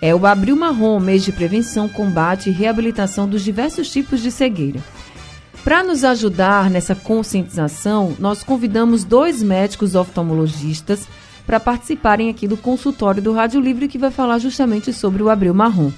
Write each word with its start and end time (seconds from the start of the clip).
É 0.00 0.14
o 0.14 0.24
Abril 0.24 0.54
Marrom, 0.54 1.00
mês 1.00 1.24
de 1.24 1.32
prevenção, 1.32 1.88
combate 1.88 2.48
e 2.48 2.52
reabilitação 2.52 3.28
dos 3.28 3.42
diversos 3.42 3.90
tipos 3.90 4.22
de 4.22 4.30
cegueira. 4.30 4.78
Para 5.64 5.84
nos 5.84 6.02
ajudar 6.02 6.68
nessa 6.68 6.94
conscientização, 6.94 8.16
nós 8.18 8.42
convidamos 8.42 9.04
dois 9.04 9.42
médicos 9.42 9.94
oftalmologistas 9.94 11.06
para 11.46 11.60
participarem 11.60 12.28
aqui 12.28 12.48
do 12.48 12.56
consultório 12.56 13.22
do 13.22 13.32
Rádio 13.32 13.60
Livre 13.60 13.86
que 13.86 13.98
vai 13.98 14.10
falar 14.10 14.38
justamente 14.38 14.92
sobre 14.92 15.22
o 15.22 15.30
Abril 15.30 15.54
Marrom. 15.54 15.92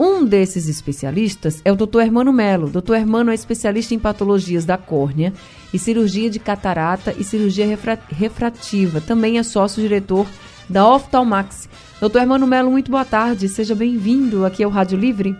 Um 0.00 0.24
desses 0.24 0.68
especialistas 0.68 1.60
é 1.64 1.72
o 1.72 1.76
Dr. 1.76 2.00
Hermano 2.00 2.32
Melo. 2.32 2.70
Dr. 2.70 2.94
Hermano 2.94 3.30
é 3.30 3.34
especialista 3.34 3.94
em 3.94 3.98
patologias 3.98 4.64
da 4.64 4.78
córnea 4.78 5.34
e 5.74 5.78
cirurgia 5.78 6.30
de 6.30 6.38
catarata 6.38 7.14
e 7.18 7.24
cirurgia 7.24 7.66
refrativa. 8.08 9.00
Também 9.02 9.38
é 9.38 9.42
sócio-diretor 9.42 10.26
da 10.68 10.88
Oftalmax. 10.88 11.68
Dr. 12.00 12.18
Hermano 12.18 12.46
Melo, 12.46 12.70
muito 12.70 12.90
boa 12.90 13.04
tarde. 13.04 13.48
Seja 13.48 13.74
bem-vindo 13.74 14.46
aqui 14.46 14.62
ao 14.62 14.70
Rádio 14.70 14.96
Livre. 14.96 15.36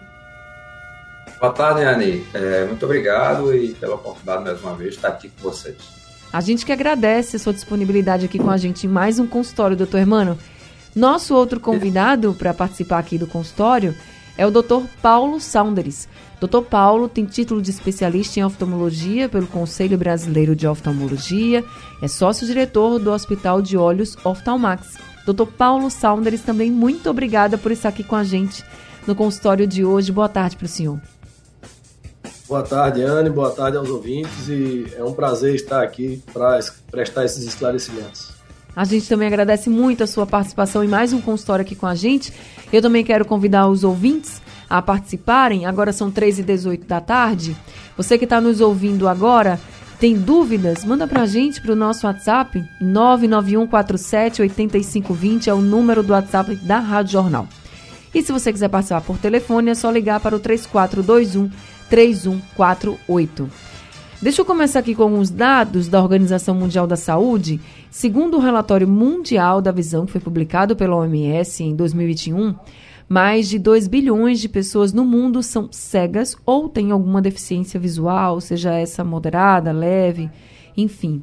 Boa 1.41 1.52
tarde, 1.52 1.83
Anne. 1.83 2.27
É, 2.34 2.65
muito 2.65 2.84
obrigado 2.84 3.55
e 3.55 3.74
pela 3.74 3.95
oportunidade 3.95 4.42
mais 4.42 4.60
uma 4.60 4.74
vez 4.74 4.91
de 4.91 4.97
estar 4.97 5.09
aqui 5.09 5.28
com 5.28 5.48
vocês. 5.48 5.77
A 6.33 6.41
gente 6.41 6.66
que 6.66 6.73
agradece 6.73 7.37
a 7.37 7.38
sua 7.38 7.52
disponibilidade 7.52 8.27
aqui 8.27 8.38
com 8.38 8.51
a 8.51 8.56
gente 8.56 8.87
em 8.87 8.91
mais 8.91 9.19
um 9.19 9.27
consultório, 9.27 9.77
doutor 9.77 9.98
Hermano. 9.98 10.39
Nosso 10.95 11.34
outro 11.34 11.61
convidado 11.61 12.34
para 12.34 12.53
participar 12.53 12.98
aqui 12.98 13.17
do 13.17 13.27
consultório 13.27 13.95
é 14.36 14.47
o 14.47 14.50
Dr. 14.50 14.84
Paulo 15.00 15.41
Saunders. 15.41 16.08
Dr. 16.41 16.62
Paulo 16.69 17.08
tem 17.08 17.25
título 17.25 17.62
de 17.62 17.70
especialista 17.70 18.41
em 18.41 18.45
oftalmologia 18.45 19.28
pelo 19.28 19.47
Conselho 19.47 19.97
Brasileiro 19.97 20.55
de 20.55 20.67
Oftalmologia, 20.67 21.64
é 22.02 22.08
sócio-diretor 22.08 22.98
do 22.98 23.11
Hospital 23.11 23.62
de 23.62 23.77
Olhos 23.77 24.17
Oftalmax. 24.25 24.97
Dr. 25.27 25.47
Paulo 25.47 25.91
Saunders, 25.91 26.42
também 26.42 26.70
muito 26.70 27.08
obrigada 27.11 27.56
por 27.58 27.73
estar 27.73 27.91
aqui 27.91 28.02
com 28.02 28.17
a 28.17 28.25
gente 28.25 28.64
no 29.06 29.14
consultório 29.14 29.67
de 29.67 29.84
hoje. 29.84 30.12
Boa 30.12 30.28
tarde 30.28 30.56
para 30.56 30.67
o 30.67 30.69
senhor. 30.69 31.00
Boa 32.49 32.63
tarde, 32.63 33.03
Anne. 33.03 33.29
Boa 33.29 33.51
tarde 33.51 33.77
aos 33.77 33.91
ouvintes. 33.91 34.49
E 34.49 34.87
é 34.97 35.05
um 35.05 35.13
prazer 35.13 35.55
estar 35.55 35.83
aqui 35.83 36.23
para 36.33 36.59
prestar 36.91 37.27
esses 37.27 37.45
esclarecimentos. 37.45 38.31
A 38.75 38.85
gente 38.85 39.07
também 39.07 39.29
agradece 39.29 39.69
muito 39.69 40.03
a 40.03 40.07
sua 40.07 40.25
participação 40.25 40.83
em 40.83 40.89
mais 40.89 41.13
um 41.13 41.21
consultório 41.21 41.63
aqui 41.63 41.75
com 41.75 41.87
a 41.87 41.95
gente. 41.95 42.33
Eu 42.73 42.81
também 42.81 43.05
quero 43.05 43.27
convidar 43.27 43.69
os 43.69 43.85
ouvintes 43.85 44.41
a 44.71 44.81
participarem. 44.81 45.67
Agora 45.67 45.93
são 45.93 46.11
3 46.11 46.39
e 46.39 46.43
18 46.43 46.87
da 46.87 47.03
tarde. 47.03 47.55
Você 47.99 48.17
que 48.17 48.25
está 48.25 48.41
nos 48.41 48.63
ouvindo 48.63 49.09
agora, 49.09 49.61
tem 50.01 50.17
dúvidas? 50.17 50.85
Manda 50.85 51.07
para 51.07 51.21
a 51.23 51.27
gente 51.27 51.61
para 51.61 51.73
o 51.73 51.77
nosso 51.77 52.07
WhatsApp 52.07 52.65
991478520 52.83 55.49
é 55.49 55.53
o 55.53 55.61
número 55.61 56.03
do 56.03 56.15
WhatsApp 56.15 56.57
da 56.57 56.79
Rádio 56.79 57.13
Jornal. 57.13 57.47
E 58.15 58.23
se 58.23 58.33
você 58.33 58.51
quiser 58.53 58.69
participar 58.69 59.03
por 59.03 59.19
telefone, 59.19 59.71
é 59.71 59.75
só 59.75 59.91
ligar 59.91 60.21
para 60.21 60.35
o 60.35 60.39
3421 60.39 61.51
3148. 61.89 63.50
Deixa 64.20 64.41
eu 64.41 64.44
começar 64.44 64.81
aqui 64.81 64.94
com 64.97 65.05
alguns 65.05 65.31
dados 65.31 65.86
da 65.86 66.03
Organização 66.03 66.55
Mundial 66.55 66.86
da 66.86 66.97
Saúde. 66.97 67.61
Segundo 67.89 68.36
o 68.36 68.41
relatório 68.41 68.89
mundial 68.89 69.62
da 69.62 69.70
visão 69.70 70.05
que 70.05 70.12
foi 70.12 70.20
publicado 70.20 70.75
pela 70.75 70.97
OMS 70.97 71.62
em 71.62 71.77
2021, 71.77 72.55
mais 73.08 73.48
de 73.48 73.58
2 73.58 73.86
bilhões 73.86 74.40
de 74.40 74.48
pessoas 74.48 74.92
no 74.92 75.05
mundo 75.05 75.42
são 75.42 75.68
cegas 75.70 76.36
ou 76.45 76.68
têm 76.68 76.90
alguma 76.90 77.23
deficiência 77.23 77.79
visual, 77.79 78.40
seja 78.40 78.74
essa 78.74 79.05
moderada, 79.05 79.70
leve, 79.70 80.29
enfim. 80.77 81.23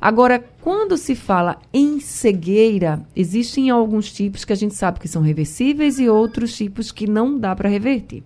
Agora, 0.00 0.42
quando 0.62 0.96
se 0.96 1.16
fala 1.16 1.58
em 1.72 1.98
cegueira, 1.98 3.04
existem 3.16 3.68
alguns 3.68 4.12
tipos 4.12 4.44
que 4.44 4.52
a 4.52 4.56
gente 4.56 4.74
sabe 4.76 5.00
que 5.00 5.08
são 5.08 5.22
reversíveis 5.22 5.98
e 5.98 6.08
outros 6.08 6.56
tipos 6.56 6.92
que 6.92 7.08
não 7.08 7.36
dá 7.36 7.54
para 7.54 7.68
reverter. 7.68 8.22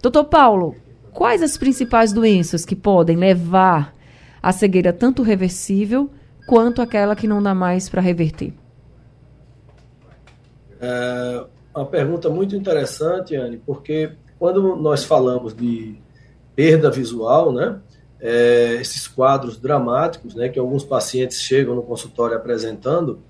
Doutor 0.00 0.24
Paulo, 0.24 0.74
Quais 1.14 1.42
as 1.42 1.56
principais 1.56 2.12
doenças 2.12 2.64
que 2.64 2.74
podem 2.74 3.16
levar 3.16 3.94
à 4.42 4.50
cegueira 4.50 4.92
tanto 4.92 5.22
reversível 5.22 6.10
quanto 6.44 6.82
aquela 6.82 7.14
que 7.14 7.28
não 7.28 7.40
dá 7.40 7.54
mais 7.54 7.88
para 7.88 8.02
reverter? 8.02 8.52
É 10.80 11.44
uma 11.72 11.86
pergunta 11.86 12.28
muito 12.28 12.56
interessante, 12.56 13.36
Anne, 13.36 13.62
porque 13.64 14.10
quando 14.38 14.74
nós 14.74 15.04
falamos 15.04 15.54
de 15.54 15.96
perda 16.54 16.90
visual, 16.90 17.52
né, 17.52 17.78
é, 18.20 18.74
esses 18.80 19.06
quadros 19.06 19.56
dramáticos, 19.56 20.34
né, 20.34 20.48
que 20.48 20.58
alguns 20.58 20.82
pacientes 20.82 21.40
chegam 21.40 21.76
no 21.76 21.82
consultório 21.82 22.36
apresentando, 22.36 23.20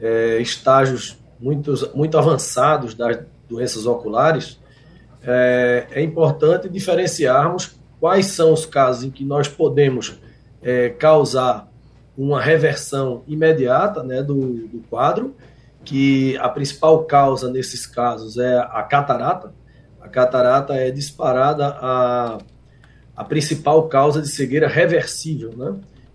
é, 0.00 0.40
estágios 0.40 1.18
muito, 1.38 1.74
muito 1.94 2.16
avançados 2.16 2.94
das 2.94 3.18
doenças 3.48 3.84
oculares, 3.84 4.58
é, 5.26 5.86
é 5.92 6.02
importante 6.02 6.68
diferenciarmos 6.68 7.76
quais 7.98 8.26
são 8.26 8.52
os 8.52 8.66
casos 8.66 9.04
em 9.04 9.10
que 9.10 9.24
nós 9.24 9.48
podemos 9.48 10.20
é, 10.62 10.90
causar 10.90 11.70
uma 12.16 12.40
reversão 12.40 13.22
imediata 13.26 14.02
né, 14.02 14.22
do, 14.22 14.68
do, 14.68 14.82
quadro, 14.88 15.34
que 15.84 16.36
a 16.38 16.48
principal 16.48 17.04
causa 17.04 17.50
nesses 17.50 17.86
casos 17.86 18.38
é 18.38 18.58
a 18.58 18.82
catarata. 18.82 19.52
A 20.00 20.08
catarata 20.08 20.74
é 20.74 20.90
disparada 20.90 21.66
a, 21.66 22.38
a 23.16 23.24
principal 23.24 23.88
causa 23.88 24.22
de 24.22 24.28
cegueira 24.28 24.68
reversível, 24.68 25.52
né? 25.56 25.74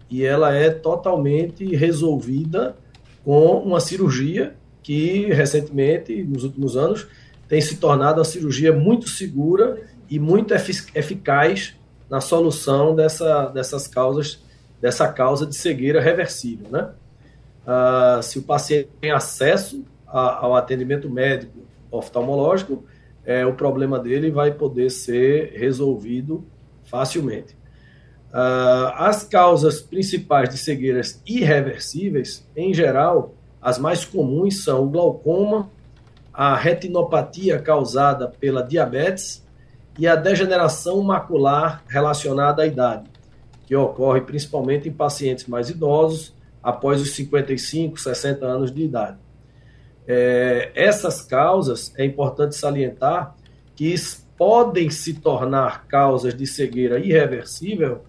E 0.10 0.24
ela 0.24 0.56
é 0.56 0.72
totalmente 0.72 1.76
resolvida 1.76 2.76
com 3.24 3.60
uma 3.60 3.80
cirurgia 3.80 4.56
que 4.82 5.26
recentemente, 5.32 6.24
nos 6.24 6.44
últimos 6.44 6.76
anos, 6.76 7.08
tem 7.50 7.60
se 7.60 7.78
tornado 7.78 8.20
uma 8.20 8.26
cirurgia 8.26 8.72
muito 8.72 9.10
segura 9.10 9.82
e 10.08 10.20
muito 10.20 10.54
eficaz 10.54 11.76
na 12.08 12.22
solução 12.22 12.96
dessa, 12.96 13.48
dessas 13.48 13.88
causas, 13.88 14.42
dessa 14.80 15.12
causa 15.12 15.48
de 15.48 15.56
cegueira 15.56 16.00
reversível. 16.00 16.68
Né? 16.70 16.90
Ah, 17.66 18.20
se 18.22 18.38
o 18.38 18.44
paciente 18.44 18.90
tem 19.02 19.12
acesso 19.12 19.84
a, 20.08 20.46
ao 20.46 20.56
atendimento 20.56 21.10
médico 21.10 21.60
oftalmológico, 21.92 22.84
é, 23.26 23.46
o 23.46 23.54
problema 23.54 24.00
dele 24.00 24.30
vai 24.30 24.52
poder 24.52 24.92
ser 24.92 25.54
resolvido 25.56 26.46
facilmente. 26.86 27.58
Ah, 28.32 29.08
as 29.08 29.24
causas 29.24 29.82
principais 29.82 30.50
de 30.50 30.58
cegueiras 30.60 31.20
irreversíveis, 31.26 32.48
em 32.56 32.76
geral, 32.76 33.34
as 33.60 33.80
mais 33.80 34.06
comuns 34.06 34.64
são 34.64 34.84
o 34.84 34.90
glaucoma, 34.90 35.70
a 36.34 36.56
retinopatia 36.56 37.60
causada 37.60 38.28
pela 38.28 38.64
diabetes 38.64 39.46
e 39.98 40.08
a 40.08 40.16
degeneração 40.16 41.02
macular 41.02 41.84
relacionada 41.88 42.64
à 42.64 42.66
idade, 42.66 43.10
que 43.66 43.76
ocorre 43.76 44.22
principalmente 44.22 44.88
em 44.88 44.94
pacientes 44.94 45.46
mais 45.46 45.70
idosos, 45.70 46.34
após 46.62 47.02
os 47.02 47.16
55, 47.16 48.00
60 48.00 48.46
anos 48.46 48.72
de 48.72 48.84
idade. 48.84 49.18
É, 50.08 50.72
essas 50.76 51.22
causas, 51.22 51.94
é 51.98 52.06
importante 52.06 52.56
salientar 52.56 53.36
que 53.76 53.94
podem 54.38 54.90
se 54.90 55.14
tornar 55.16 55.86
causas 55.88 56.34
de 56.34 56.48
cegueira 56.48 57.00
irreversível, 57.00 58.04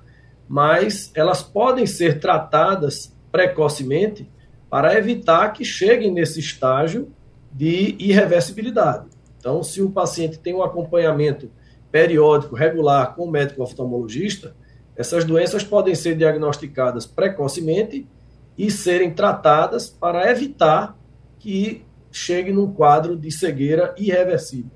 mas 0.48 1.10
elas 1.14 1.42
podem 1.42 1.86
ser 1.86 2.20
tratadas 2.20 3.14
precocemente 3.30 4.28
para 4.68 4.96
evitar 4.96 5.52
que 5.52 5.64
cheguem 5.64 6.12
nesse 6.12 6.40
estágio 6.40 7.12
de 7.52 7.96
irreversibilidade. 7.98 9.06
Então, 9.38 9.62
se 9.62 9.80
o 9.82 9.90
paciente 9.90 10.38
tem 10.38 10.54
um 10.54 10.62
acompanhamento 10.62 11.50
periódico, 11.90 12.54
regular 12.54 13.14
com 13.14 13.24
o 13.24 13.30
médico 13.30 13.62
oftalmologista, 13.62 14.54
essas 14.96 15.24
doenças 15.24 15.64
podem 15.64 15.94
ser 15.94 16.16
diagnosticadas 16.16 17.06
precocemente 17.06 18.06
e 18.56 18.70
serem 18.70 19.12
tratadas 19.12 19.88
para 19.88 20.30
evitar 20.30 20.96
que 21.38 21.82
chegue 22.12 22.52
num 22.52 22.70
quadro 22.70 23.16
de 23.16 23.30
cegueira 23.30 23.94
irreversível. 23.96 24.70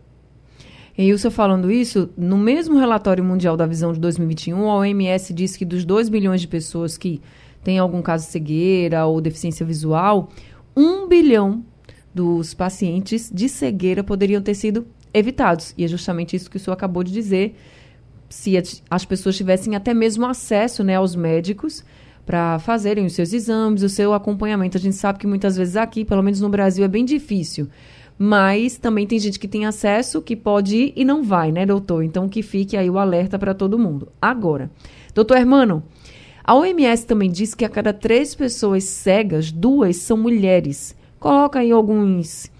E 0.96 1.12
o 1.12 1.18
senhor 1.18 1.32
falando 1.32 1.70
isso, 1.70 2.08
no 2.16 2.38
mesmo 2.38 2.78
relatório 2.78 3.22
mundial 3.22 3.56
da 3.56 3.66
visão 3.66 3.92
de 3.92 3.98
2021, 3.98 4.70
a 4.70 4.76
OMS 4.76 5.34
diz 5.34 5.56
que 5.56 5.64
dos 5.64 5.84
2 5.84 6.08
bilhões 6.08 6.40
de 6.40 6.48
pessoas 6.48 6.96
que 6.96 7.20
têm 7.64 7.78
algum 7.78 8.00
caso 8.00 8.26
de 8.26 8.30
cegueira 8.30 9.04
ou 9.04 9.20
deficiência 9.20 9.66
visual, 9.66 10.30
1 10.76 11.08
bilhão 11.08 11.64
dos 12.14 12.54
pacientes 12.54 13.30
de 13.32 13.48
cegueira 13.48 14.04
poderiam 14.04 14.40
ter 14.40 14.54
sido 14.54 14.86
evitados. 15.12 15.74
E 15.76 15.84
é 15.84 15.88
justamente 15.88 16.36
isso 16.36 16.50
que 16.50 16.56
o 16.56 16.60
senhor 16.60 16.74
acabou 16.74 17.02
de 17.02 17.12
dizer. 17.12 17.56
Se 18.28 18.56
as 18.90 19.04
pessoas 19.04 19.36
tivessem 19.36 19.74
até 19.76 19.92
mesmo 19.92 20.26
acesso 20.26 20.82
né, 20.82 20.96
aos 20.96 21.14
médicos 21.14 21.84
para 22.24 22.58
fazerem 22.58 23.04
os 23.04 23.12
seus 23.12 23.32
exames, 23.32 23.82
o 23.82 23.88
seu 23.88 24.14
acompanhamento. 24.14 24.78
A 24.78 24.80
gente 24.80 24.96
sabe 24.96 25.18
que 25.18 25.26
muitas 25.26 25.56
vezes 25.56 25.76
aqui, 25.76 26.04
pelo 26.04 26.22
menos 26.22 26.40
no 26.40 26.48
Brasil, 26.48 26.84
é 26.84 26.88
bem 26.88 27.04
difícil. 27.04 27.68
Mas 28.18 28.78
também 28.78 29.06
tem 29.06 29.18
gente 29.18 29.38
que 29.38 29.48
tem 29.48 29.66
acesso, 29.66 30.22
que 30.22 30.36
pode 30.36 30.76
ir 30.76 30.92
e 30.96 31.04
não 31.04 31.22
vai, 31.22 31.50
né, 31.50 31.66
doutor? 31.66 32.02
Então 32.04 32.28
que 32.28 32.42
fique 32.42 32.76
aí 32.76 32.88
o 32.88 32.98
alerta 32.98 33.38
para 33.38 33.52
todo 33.52 33.78
mundo. 33.78 34.08
Agora, 34.22 34.70
doutor 35.12 35.36
Hermano, 35.36 35.82
a 36.42 36.54
OMS 36.54 37.06
também 37.06 37.30
diz 37.30 37.54
que 37.54 37.64
a 37.64 37.68
cada 37.68 37.92
três 37.92 38.34
pessoas 38.34 38.84
cegas, 38.84 39.50
duas 39.50 39.96
são 39.96 40.16
mulheres. 40.16 40.96
Coloca 41.24 41.60
aí 41.60 41.70
alguns, 41.70 42.52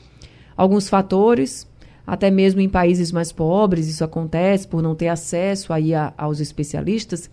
alguns 0.56 0.88
fatores, 0.88 1.70
até 2.06 2.30
mesmo 2.30 2.62
em 2.62 2.68
países 2.70 3.12
mais 3.12 3.30
pobres 3.30 3.86
isso 3.88 4.02
acontece 4.02 4.66
por 4.66 4.82
não 4.82 4.94
ter 4.94 5.08
acesso 5.08 5.70
aí 5.70 5.94
a, 5.94 6.14
aos 6.16 6.40
especialistas. 6.40 7.28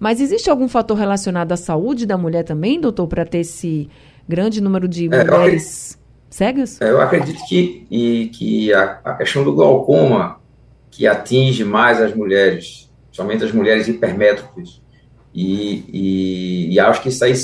Mas 0.00 0.18
existe 0.18 0.48
algum 0.48 0.66
fator 0.68 0.96
relacionado 0.96 1.52
à 1.52 1.58
saúde 1.58 2.06
da 2.06 2.16
mulher 2.16 2.42
também, 2.42 2.80
doutor, 2.80 3.06
para 3.06 3.26
ter 3.26 3.40
esse 3.40 3.86
grande 4.26 4.62
número 4.62 4.88
de 4.88 5.12
é, 5.12 5.24
mulheres 5.24 5.98
cegas? 6.30 6.80
É, 6.80 6.88
eu 6.88 7.02
acredito 7.02 7.44
que, 7.46 7.86
e, 7.90 8.30
que 8.32 8.72
a, 8.72 8.98
a, 9.04 9.14
questão 9.16 9.44
do 9.44 9.52
glaucoma, 9.52 10.40
que 10.90 11.06
atinge 11.06 11.64
mais 11.64 12.00
as 12.00 12.14
mulheres, 12.14 12.90
somente 13.10 13.44
as 13.44 13.52
mulheres 13.52 13.88
hipermétropes, 13.88 14.80
e, 15.34 15.84
e, 15.92 16.72
e, 16.72 16.80
acho 16.80 17.02
que 17.02 17.10
isso 17.10 17.22
aí, 17.22 17.34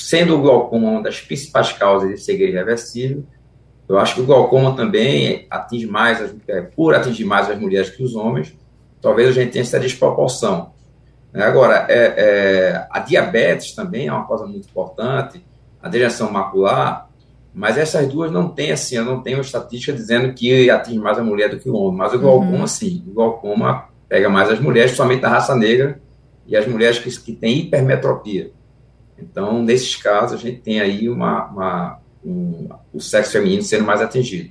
sendo 0.00 0.36
o 0.36 0.42
glaucoma 0.42 0.90
uma 0.90 1.02
das 1.02 1.20
principais 1.20 1.72
causas 1.72 2.10
de 2.10 2.18
cegueira 2.18 2.52
irreversível, 2.52 3.24
eu 3.88 3.98
acho 3.98 4.14
que 4.14 4.20
o 4.20 4.26
glaucoma 4.26 4.76
também 4.76 5.46
atinge 5.50 5.86
mais, 5.86 6.20
as, 6.20 6.34
é, 6.46 6.62
por 6.62 6.94
atingir 6.94 7.24
mais 7.24 7.50
as 7.50 7.58
mulheres 7.58 7.90
que 7.90 8.02
os 8.02 8.14
homens, 8.14 8.56
talvez 9.02 9.28
a 9.28 9.32
gente 9.32 9.50
tenha 9.50 9.62
essa 9.62 9.80
desproporção. 9.80 10.70
Né? 11.32 11.42
Agora, 11.42 11.86
é, 11.88 12.14
é, 12.16 12.86
a 12.88 13.00
diabetes 13.00 13.74
também 13.74 14.06
é 14.06 14.12
uma 14.12 14.24
coisa 14.24 14.46
muito 14.46 14.68
importante, 14.68 15.44
a 15.82 15.88
degeneração 15.88 16.30
macular, 16.30 17.08
mas 17.52 17.76
essas 17.76 18.06
duas 18.06 18.30
não 18.30 18.48
tem 18.48 18.70
assim, 18.70 18.96
eu 18.96 19.04
não 19.04 19.22
tenho 19.22 19.38
uma 19.38 19.42
estatística 19.42 19.92
dizendo 19.92 20.32
que 20.34 20.70
atinge 20.70 20.98
mais 20.98 21.18
a 21.18 21.24
mulher 21.24 21.50
do 21.50 21.58
que 21.58 21.68
o 21.68 21.74
homem, 21.74 21.98
mas 21.98 22.12
o 22.12 22.16
uhum. 22.16 22.22
glaucoma 22.22 22.58
uhum. 22.58 22.66
sim, 22.66 23.02
o 23.08 23.12
glaucoma 23.12 23.86
pega 24.08 24.28
mais 24.28 24.50
as 24.50 24.60
mulheres, 24.60 24.92
principalmente 24.92 25.22
da 25.22 25.28
raça 25.28 25.54
negra 25.56 26.00
e 26.46 26.56
as 26.56 26.66
mulheres 26.66 26.98
que, 26.98 27.10
que 27.10 27.32
têm 27.32 27.58
hipermetropia. 27.58 28.52
Então, 29.22 29.62
nesses 29.62 29.96
casos, 29.96 30.38
a 30.38 30.42
gente 30.42 30.60
tem 30.60 30.80
aí 30.80 31.08
uma, 31.08 31.46
uma 31.46 32.00
um, 32.24 32.68
o 32.92 33.00
sexo 33.00 33.32
feminino 33.32 33.62
sendo 33.62 33.84
mais 33.84 34.00
atingido. 34.00 34.50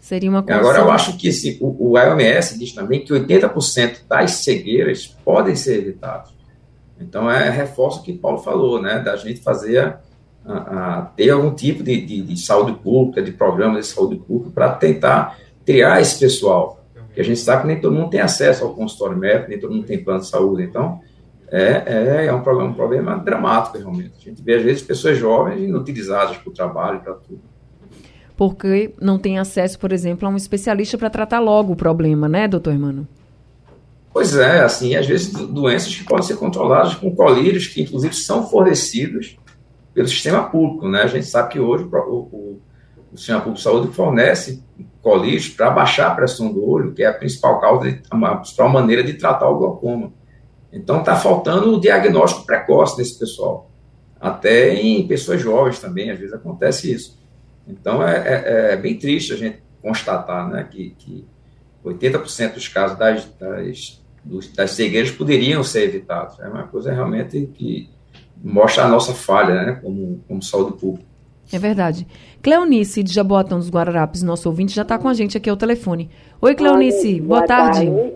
Seria 0.00 0.28
uma 0.28 0.40
Agora, 0.40 0.80
eu 0.80 0.90
acho 0.90 1.16
que 1.16 1.28
esse, 1.28 1.58
o, 1.60 1.92
o 1.92 1.98
IOMS 1.98 2.58
diz 2.58 2.72
também 2.72 3.04
que 3.04 3.12
80% 3.12 4.00
das 4.08 4.32
cegueiras 4.32 5.06
podem 5.24 5.54
ser 5.54 5.78
evitadas. 5.78 6.30
Então, 7.00 7.30
é 7.30 7.48
reforço 7.48 8.00
o 8.00 8.02
que 8.02 8.12
Paulo 8.12 8.38
falou, 8.38 8.82
né, 8.82 8.98
da 8.98 9.16
gente 9.16 9.40
fazer, 9.40 9.78
a, 10.44 10.98
a, 10.98 11.02
ter 11.16 11.30
algum 11.30 11.54
tipo 11.54 11.82
de, 11.82 12.04
de, 12.04 12.22
de, 12.22 12.40
saúde 12.40 12.72
pública, 12.72 13.22
de 13.22 13.32
programa 13.32 13.78
de 13.78 13.86
saúde 13.86 14.16
pública, 14.16 14.50
para 14.52 14.72
tentar 14.72 15.38
criar 15.64 16.00
esse 16.00 16.18
pessoal. 16.18 16.84
Porque 17.06 17.20
a 17.20 17.24
gente 17.24 17.40
sabe 17.40 17.62
que 17.62 17.68
nem 17.68 17.80
todo 17.80 17.94
mundo 17.94 18.10
tem 18.10 18.20
acesso 18.20 18.64
ao 18.64 18.74
consultório 18.74 19.16
médico, 19.16 19.48
nem 19.48 19.58
todo 19.58 19.74
mundo 19.74 19.86
tem 19.86 20.02
plano 20.02 20.20
de 20.20 20.28
saúde. 20.28 20.62
Então, 20.62 21.00
é, 21.50 21.82
é, 21.86 22.26
é 22.26 22.32
um, 22.32 22.42
problema, 22.42 22.70
um 22.70 22.74
problema 22.74 23.16
dramático, 23.18 23.78
realmente. 23.78 24.12
A 24.18 24.20
gente 24.20 24.42
vê, 24.42 24.54
às 24.54 24.62
vezes, 24.62 24.82
pessoas 24.82 25.18
jovens 25.18 25.62
inutilizadas 25.62 26.36
para 26.36 26.50
o 26.50 26.52
trabalho, 26.52 27.00
para 27.00 27.14
tudo 27.14 27.40
porque 28.40 28.94
não 28.98 29.18
tem 29.18 29.38
acesso, 29.38 29.78
por 29.78 29.92
exemplo, 29.92 30.26
a 30.26 30.30
um 30.30 30.36
especialista 30.36 30.96
para 30.96 31.10
tratar 31.10 31.40
logo 31.40 31.74
o 31.74 31.76
problema, 31.76 32.26
né, 32.26 32.48
doutor 32.48 32.72
Hermano? 32.72 33.06
Pois 34.14 34.34
é, 34.34 34.60
assim, 34.62 34.96
às 34.96 35.06
vezes 35.06 35.30
doenças 35.30 35.94
que 35.94 36.04
podem 36.04 36.24
ser 36.24 36.36
controladas 36.36 36.94
com 36.94 37.14
colírios 37.14 37.66
que, 37.66 37.82
inclusive, 37.82 38.14
são 38.14 38.48
fornecidos 38.48 39.36
pelo 39.92 40.08
sistema 40.08 40.44
público, 40.44 40.88
né? 40.88 41.02
A 41.02 41.06
gente 41.06 41.26
sabe 41.26 41.52
que 41.52 41.60
hoje 41.60 41.84
o, 41.84 41.96
o, 42.08 42.60
o 43.12 43.16
sistema 43.18 43.40
público 43.40 43.58
de 43.58 43.62
saúde 43.62 43.92
fornece 43.92 44.64
colírios 45.02 45.50
para 45.50 45.70
baixar 45.70 46.06
a 46.06 46.14
pressão 46.14 46.50
do 46.50 46.66
olho, 46.66 46.94
que 46.94 47.02
é 47.02 47.08
a 47.08 47.12
principal 47.12 47.60
causa, 47.60 47.92
de, 47.92 48.00
a 48.10 48.36
principal 48.36 48.70
maneira 48.70 49.04
de 49.04 49.12
tratar 49.12 49.50
o 49.50 49.58
glaucoma. 49.58 50.14
Então, 50.72 51.00
está 51.00 51.16
faltando 51.16 51.76
o 51.76 51.80
diagnóstico 51.80 52.46
precoce 52.46 52.96
desse 52.96 53.18
pessoal. 53.18 53.70
Até 54.20 54.74
em 54.74 55.06
pessoas 55.06 55.40
jovens 55.40 55.80
também, 55.80 56.10
às 56.10 56.18
vezes 56.18 56.34
acontece 56.34 56.92
isso. 56.92 57.18
Então 57.66 58.06
é, 58.06 58.16
é, 58.16 58.72
é 58.72 58.76
bem 58.76 58.98
triste 58.98 59.32
a 59.32 59.36
gente 59.36 59.62
constatar 59.80 60.48
né, 60.48 60.66
que, 60.70 60.94
que 60.98 61.24
80% 61.84 62.54
dos 62.54 62.68
casos 62.68 62.98
das, 62.98 63.24
das, 63.38 64.02
dos, 64.24 64.48
das 64.52 64.72
cegueiras 64.72 65.10
poderiam 65.10 65.62
ser 65.64 65.84
evitados. 65.84 66.38
É 66.40 66.48
uma 66.48 66.64
coisa 66.64 66.92
realmente 66.92 67.48
que 67.54 67.88
mostra 68.42 68.84
a 68.84 68.88
nossa 68.88 69.14
falha 69.14 69.62
né, 69.62 69.72
como, 69.82 70.22
como 70.26 70.42
saúde 70.42 70.78
pública. 70.78 71.08
É 71.52 71.58
verdade. 71.58 72.06
Cleonice, 72.42 73.02
de 73.02 73.12
Jaboatão 73.12 73.58
dos 73.58 73.70
Guararapes, 73.70 74.22
nosso 74.22 74.48
ouvinte, 74.48 74.74
já 74.74 74.82
está 74.82 74.98
com 74.98 75.08
a 75.08 75.14
gente 75.14 75.36
aqui 75.36 75.50
ao 75.50 75.56
telefone. 75.56 76.08
Oi, 76.40 76.54
Cleonice, 76.54 77.14
Oi, 77.14 77.20
boa, 77.20 77.38
boa 77.40 77.46
tarde. 77.46 77.86
tarde. 77.86 78.12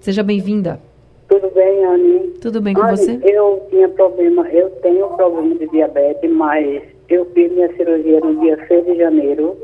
Seja 0.00 0.22
bem-vinda. 0.22 0.80
Tudo 1.30 1.48
bem, 1.52 1.84
Anne? 1.84 2.34
Tudo 2.40 2.60
bem 2.60 2.74
com 2.74 2.82
você? 2.88 3.20
Eu 3.22 3.64
tinha 3.70 3.88
problema, 3.88 4.48
eu 4.50 4.68
tenho 4.82 5.08
problema 5.10 5.54
de 5.54 5.68
diabetes, 5.68 6.28
mas 6.28 6.82
eu 7.08 7.24
fiz 7.26 7.52
minha 7.52 7.72
cirurgia 7.76 8.18
no 8.18 8.34
dia 8.40 8.58
6 8.66 8.84
de 8.84 8.96
janeiro. 8.96 9.56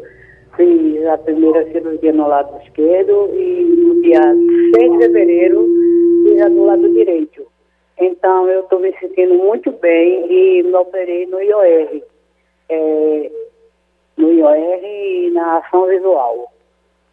Fiz 0.55 1.05
a 1.07 1.19
primeira 1.19 1.65
cirurgia 1.73 2.13
no 2.13 2.29
lado 2.29 2.57
esquerdo 2.63 3.31
e 3.35 3.65
no 3.65 4.01
dia 4.01 4.23
6 4.77 4.93
de 4.93 4.99
fevereiro 4.99 5.67
fiz 6.23 6.41
a 6.41 6.49
do 6.49 6.65
lado 6.67 6.89
direito. 6.89 7.45
Então 7.99 8.49
eu 8.49 8.61
estou 8.61 8.79
me 8.79 8.97
sentindo 9.01 9.35
muito 9.35 9.73
bem 9.73 10.25
e 10.31 10.63
me 10.63 10.75
operei 10.75 11.27
no 11.27 11.43
IOR. 11.43 12.01
É, 12.69 13.31
no 14.17 14.33
IOR 14.33 14.85
e 14.85 15.31
na 15.33 15.59
ação 15.59 15.89
visual. 15.89 16.53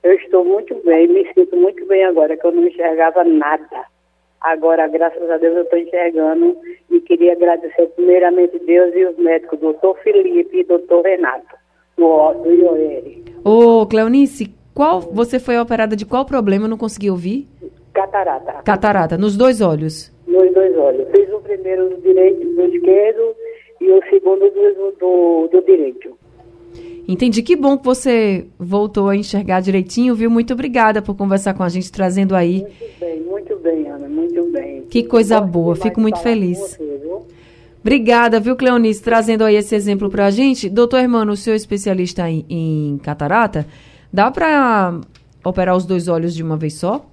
Eu 0.04 0.14
estou 0.14 0.46
muito 0.46 0.76
bem, 0.86 1.08
me 1.08 1.26
sinto 1.34 1.56
muito 1.58 1.84
bem 1.88 2.06
agora, 2.06 2.38
que 2.38 2.46
eu 2.46 2.52
não 2.52 2.68
enxergava 2.68 3.24
nada. 3.24 3.93
Agora, 4.44 4.88
graças 4.88 5.30
a 5.30 5.38
Deus, 5.38 5.56
eu 5.56 5.64
estou 5.64 5.80
enxergando 5.80 6.58
e 6.92 7.00
queria 7.00 7.32
agradecer 7.32 7.88
primeiramente 7.96 8.60
Deus 8.60 8.94
e 8.94 9.06
os 9.06 9.18
médicos, 9.18 9.58
doutor 9.60 9.98
Felipe 10.00 10.60
e 10.60 10.64
doutor 10.66 11.02
Renato, 11.02 11.56
do, 11.98 12.34
do 12.34 12.52
IOR. 12.52 13.24
Ô, 13.46 13.88
Cleonice, 13.88 14.54
qual, 14.74 15.00
você 15.00 15.40
foi 15.40 15.58
operada 15.58 15.96
de 15.96 16.06
qual 16.06 16.26
problema? 16.26 16.66
Eu 16.66 16.70
não 16.70 16.78
consegui 16.78 17.10
ouvir? 17.10 17.48
Catarata. 17.94 18.54
Catarata, 18.64 19.18
nos 19.18 19.38
dois 19.38 19.62
olhos? 19.62 20.12
Nos 20.28 20.52
dois 20.54 20.78
olhos. 20.78 21.08
Fiz 21.12 21.32
o 21.32 21.40
primeiro 21.40 21.90
do 21.90 22.02
direito, 22.02 22.46
do 22.46 22.62
esquerdo, 22.64 23.36
e 23.80 23.92
o 23.92 24.02
segundo 24.10 24.50
do, 24.50 24.92
do, 25.00 25.48
do 25.52 25.62
direito. 25.62 26.18
Entendi. 27.08 27.44
Que 27.44 27.56
bom 27.56 27.78
que 27.78 27.86
você 27.86 28.48
voltou 28.58 29.10
a 29.10 29.16
enxergar 29.16 29.60
direitinho, 29.60 30.16
viu? 30.16 30.30
Muito 30.30 30.54
obrigada 30.54 31.02
por 31.02 31.16
conversar 31.16 31.54
com 31.54 31.64
a 31.64 31.70
gente, 31.70 31.92
trazendo 31.92 32.36
aí. 32.36 32.62
Muito 32.62 33.00
bem, 33.00 33.20
muito 33.22 33.56
bem, 33.58 33.88
Ana, 33.90 34.08
muito. 34.08 34.33
Que 34.90 35.04
coisa 35.04 35.40
boa, 35.42 35.76
fico 35.76 36.00
muito 36.00 36.20
feliz. 36.20 36.58
Você, 36.58 37.00
viu? 37.02 37.28
Obrigada, 37.82 38.40
viu, 38.40 38.56
Cleonice, 38.56 39.04
trazendo 39.04 39.44
aí 39.44 39.56
esse 39.56 39.76
exemplo 39.76 40.10
para 40.10 40.28
a 40.28 40.32
gente. 40.32 40.70
Doutor 40.70 41.00
Hermano, 41.00 41.34
o 41.34 41.38
seu 41.38 41.54
especialista 41.54 42.30
em, 42.30 42.46
em 42.50 42.98
catarata, 43.00 43.68
dá 44.12 44.32
para 44.32 45.02
operar 45.44 45.76
os 45.76 45.86
dois 45.86 46.08
olhos 46.08 46.34
de 46.34 46.42
uma 46.42 46.56
vez 46.56 46.76
só? 46.76 47.06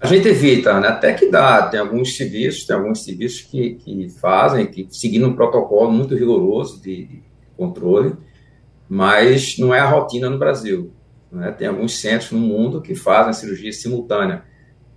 A 0.00 0.06
gente 0.06 0.28
evita, 0.28 0.78
né? 0.80 0.88
até 0.88 1.12
que 1.12 1.30
dá. 1.30 1.62
Tem 1.68 1.80
alguns 1.80 2.16
serviços, 2.16 2.66
tem 2.66 2.76
alguns 2.76 3.04
serviços 3.04 3.42
que, 3.42 3.74
que 3.74 4.08
fazem, 4.08 4.66
que 4.66 4.86
seguindo 4.90 5.26
um 5.26 5.34
protocolo 5.34 5.90
muito 5.90 6.14
rigoroso 6.14 6.80
de, 6.80 7.04
de 7.04 7.22
controle, 7.56 8.14
mas 8.88 9.58
não 9.58 9.74
é 9.74 9.80
a 9.80 9.88
rotina 9.88 10.30
no 10.30 10.38
Brasil. 10.38 10.92
Né? 11.30 11.50
Tem 11.52 11.68
alguns 11.68 11.98
centros 11.98 12.30
no 12.30 12.38
mundo 12.38 12.80
que 12.80 12.94
fazem 12.94 13.32
cirurgia 13.32 13.72
simultânea, 13.72 14.44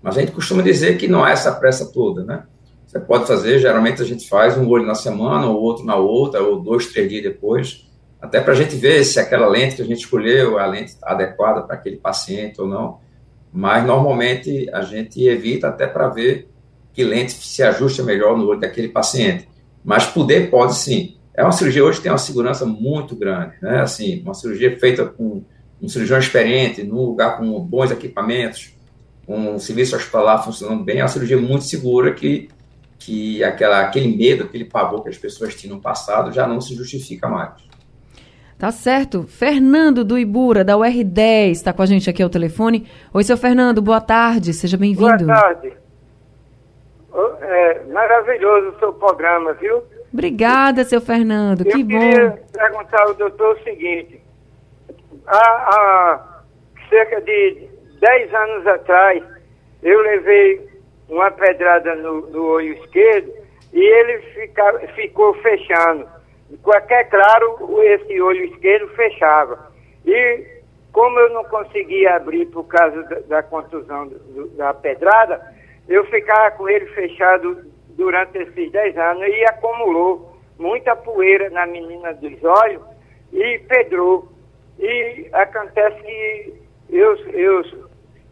mas 0.01 0.17
a 0.17 0.21
gente 0.21 0.31
costuma 0.31 0.61
dizer 0.61 0.97
que 0.97 1.07
não 1.07 1.25
é 1.25 1.31
essa 1.31 1.51
pressa 1.51 1.91
toda, 1.91 2.23
né? 2.23 2.43
Você 2.85 2.99
pode 2.99 3.25
fazer, 3.25 3.59
geralmente 3.59 4.01
a 4.01 4.05
gente 4.05 4.27
faz 4.27 4.57
um 4.57 4.67
olho 4.67 4.85
na 4.85 4.95
semana, 4.95 5.47
ou 5.47 5.61
outro 5.61 5.85
na 5.85 5.95
outra, 5.95 6.41
ou 6.41 6.59
dois, 6.59 6.87
três 6.87 7.07
dias 7.07 7.23
depois, 7.23 7.87
até 8.19 8.41
para 8.41 8.53
a 8.53 8.55
gente 8.55 8.75
ver 8.75 9.03
se 9.05 9.19
aquela 9.19 9.47
lente 9.47 9.77
que 9.77 9.81
a 9.81 9.85
gente 9.85 9.99
escolheu 9.99 10.59
é 10.59 10.63
a 10.63 10.65
lente 10.65 10.95
adequada 11.01 11.61
para 11.61 11.75
aquele 11.75 11.97
paciente 11.97 12.59
ou 12.59 12.67
não. 12.67 12.99
Mas 13.51 13.85
normalmente 13.85 14.69
a 14.73 14.81
gente 14.81 15.23
evita 15.25 15.69
até 15.69 15.87
para 15.87 16.09
ver 16.09 16.49
que 16.93 17.03
lente 17.03 17.31
se 17.31 17.63
ajusta 17.63 18.03
melhor 18.03 18.37
no 18.37 18.45
olho 18.47 18.59
daquele 18.59 18.89
paciente. 18.89 19.47
Mas 19.83 20.05
poder 20.05 20.49
pode 20.51 20.75
sim. 20.75 21.17
É 21.33 21.43
uma 21.43 21.51
cirurgia 21.51 21.83
hoje 21.83 21.97
que 21.97 22.03
tem 22.03 22.11
uma 22.11 22.17
segurança 22.17 22.65
muito 22.65 23.15
grande, 23.15 23.55
né? 23.61 23.81
Assim, 23.81 24.21
uma 24.21 24.33
cirurgia 24.33 24.77
feita 24.77 25.05
com 25.05 25.43
um 25.81 25.87
cirurgião 25.87 26.19
experiente, 26.19 26.83
num 26.83 27.05
lugar 27.05 27.37
com 27.37 27.59
bons 27.61 27.89
equipamentos, 27.89 28.73
um 29.27 29.59
serviço 29.59 29.95
hospitalar 29.95 30.43
funcionando 30.43 30.83
bem, 30.83 30.99
é 30.99 31.03
uma 31.03 31.07
cirurgia 31.07 31.37
muito 31.37 31.63
segura 31.63 32.13
que, 32.13 32.49
que 32.99 33.43
aquela, 33.43 33.81
aquele 33.81 34.15
medo, 34.15 34.43
aquele 34.43 34.65
pavor 34.65 35.03
que 35.03 35.09
as 35.09 35.17
pessoas 35.17 35.55
tinham 35.55 35.75
no 35.75 35.81
passado 35.81 36.31
já 36.31 36.47
não 36.47 36.59
se 36.59 36.75
justifica 36.75 37.27
mais. 37.27 37.71
Tá 38.57 38.71
certo. 38.71 39.23
Fernando 39.23 40.03
do 40.03 40.19
Ibura, 40.19 40.63
da 40.63 40.75
UR10, 40.75 41.51
está 41.51 41.73
com 41.73 41.81
a 41.81 41.85
gente 41.85 42.07
aqui 42.09 42.21
ao 42.21 42.29
telefone. 42.29 42.87
Oi, 43.11 43.23
seu 43.23 43.35
Fernando, 43.35 43.81
boa 43.81 43.99
tarde, 43.99 44.53
seja 44.53 44.77
bem-vindo. 44.77 45.25
Boa 45.25 45.41
tarde. 45.41 45.73
É 47.41 47.83
maravilhoso 47.91 48.69
o 48.69 48.79
seu 48.79 48.93
programa, 48.93 49.53
viu? 49.53 49.81
Obrigada, 50.13 50.83
seu 50.83 51.01
Fernando, 51.01 51.61
Eu 51.61 51.71
que 51.71 51.83
bom. 51.83 51.99
queria 51.99 52.39
perguntar 52.51 53.01
ao 53.01 53.13
doutor 53.15 53.57
o 53.57 53.63
seguinte. 53.63 54.21
Há, 55.25 55.37
há 55.37 56.41
cerca 56.89 57.19
de 57.21 57.70
10 58.01 58.33
anos 58.33 58.67
atrás, 58.67 59.23
eu 59.83 60.01
levei 60.01 60.67
uma 61.07 61.29
pedrada 61.29 61.95
no, 61.95 62.21
no 62.31 62.45
olho 62.47 62.73
esquerdo 62.73 63.31
e 63.71 63.79
ele 63.79 64.19
fica, 64.33 64.79
ficou 64.95 65.33
fechando. 65.35 66.07
Qualquer 66.63 67.09
claro, 67.09 67.79
esse 67.83 68.19
olho 68.19 68.43
esquerdo 68.45 68.87
fechava. 68.95 69.71
E 70.05 70.61
como 70.91 71.17
eu 71.19 71.29
não 71.29 71.43
conseguia 71.45 72.15
abrir 72.15 72.47
por 72.47 72.63
causa 72.65 73.03
da, 73.03 73.19
da 73.19 73.43
contusão 73.43 74.07
do, 74.07 74.49
da 74.57 74.73
pedrada, 74.73 75.39
eu 75.87 76.03
ficava 76.07 76.51
com 76.51 76.67
ele 76.67 76.87
fechado 76.87 77.63
durante 77.89 78.37
esses 78.39 78.71
10 78.71 78.97
anos 78.97 79.27
e 79.27 79.45
acumulou 79.45 80.35
muita 80.57 80.95
poeira 80.95 81.49
na 81.51 81.67
menina 81.67 82.13
dos 82.15 82.43
olhos 82.43 82.81
e 83.31 83.59
pedrou. 83.59 84.27
E 84.79 85.29
acontece 85.33 86.01
que 86.01 86.61
eu, 86.89 87.15
eu 87.29 87.90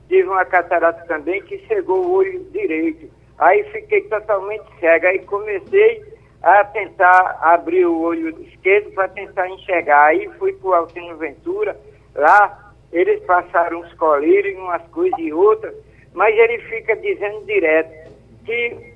tive 0.10 0.28
uma 0.28 0.44
catarata 0.44 1.06
também 1.08 1.42
que 1.44 1.66
cegou 1.68 2.06
o 2.06 2.12
olho 2.16 2.44
direito. 2.51 3.10
Aí 3.38 3.63
fiquei 3.72 4.01
totalmente 4.01 4.66
cega. 4.82 5.08
Aí 5.08 5.20
comecei 5.20 6.04
a 6.44 6.66
tentar 6.66 7.38
abrir 7.42 7.86
o 7.86 8.01
olho 8.01 8.30
esquerdo 8.42 8.92
para 8.92 9.08
tentar 9.08 9.50
enxergar. 9.50 10.08
Aí 10.08 10.30
fui 10.38 10.51
para 10.51 10.70
o 10.70 10.74
Altino 10.74 11.16
Ventura, 11.16 11.80
lá 12.13 12.74
eles 12.92 13.24
passaram 13.24 13.80
uns 13.80 13.94
colírios, 13.94 14.58
umas 14.58 14.82
coisas 14.88 15.18
e 15.20 15.32
outras, 15.32 15.74
mas 16.13 16.36
ele 16.38 16.58
fica 16.63 16.96
dizendo 16.98 17.46
direto 17.46 18.12
que 18.44 18.89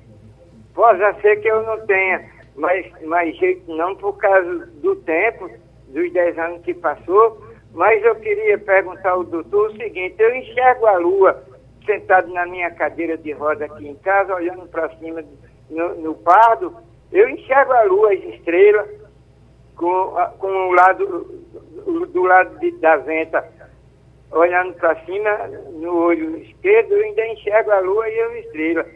Pode 0.74 1.20
ser 1.20 1.40
que 1.40 1.48
eu 1.48 1.62
não 1.62 1.78
tenha 1.86 2.24
mais, 2.56 2.86
mais 3.02 3.36
jeito 3.36 3.72
não 3.72 3.94
por 3.94 4.16
causa 4.18 4.66
do 4.82 4.96
tempo, 4.96 5.48
dos 5.88 6.12
10 6.12 6.38
anos 6.38 6.62
que 6.62 6.74
passou, 6.74 7.40
mas 7.74 8.02
eu 8.04 8.14
queria 8.16 8.56
perguntar 8.56 9.10
ao 9.10 9.24
doutor 9.24 9.70
o 9.70 9.76
seguinte, 9.76 10.14
eu 10.18 10.34
enxergo 10.34 10.86
a 10.86 10.96
lua 10.96 11.44
sentado 11.84 12.32
na 12.32 12.46
minha 12.46 12.70
cadeira 12.70 13.18
de 13.18 13.32
roda 13.32 13.66
aqui 13.66 13.88
em 13.88 13.96
casa, 13.96 14.34
olhando 14.34 14.66
para 14.68 14.88
cima 14.96 15.22
no, 15.68 15.94
no, 15.96 16.14
pardo, 16.14 16.74
eu 17.12 17.28
enxergo 17.28 17.72
a 17.72 17.82
lua, 17.82 18.12
as 18.12 18.22
estrelas, 18.34 18.88
com, 19.76 20.14
com 20.38 20.46
o 20.46 20.72
lado 20.72 21.44
do 22.12 22.22
lado 22.22 22.58
de, 22.60 22.70
da 22.78 22.96
venta, 22.96 23.44
olhando 24.30 24.74
para 24.74 24.96
cima 25.04 25.30
no 25.72 25.96
olho 25.96 26.38
esquerdo, 26.38 26.92
eu 26.92 27.04
ainda 27.04 27.26
enxergo 27.26 27.70
a 27.70 27.80
lua 27.80 28.08
e 28.08 28.20
as 28.20 28.44
estrelas. 28.46 28.86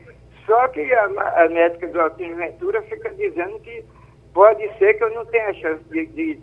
Só 0.47 0.69
que 0.69 0.81
a, 0.95 1.05
a 1.05 1.49
médica 1.49 1.87
do 1.89 2.01
Altino 2.01 2.37
Ventura 2.37 2.81
fica 2.83 3.11
dizendo 3.11 3.59
que 3.61 3.85
pode 4.33 4.67
ser 4.79 4.95
que 4.95 5.05
eu 5.05 5.11
não 5.11 5.27
tenha 5.27 5.53
chance 5.55 5.85
de, 5.91 6.07
de 6.07 6.41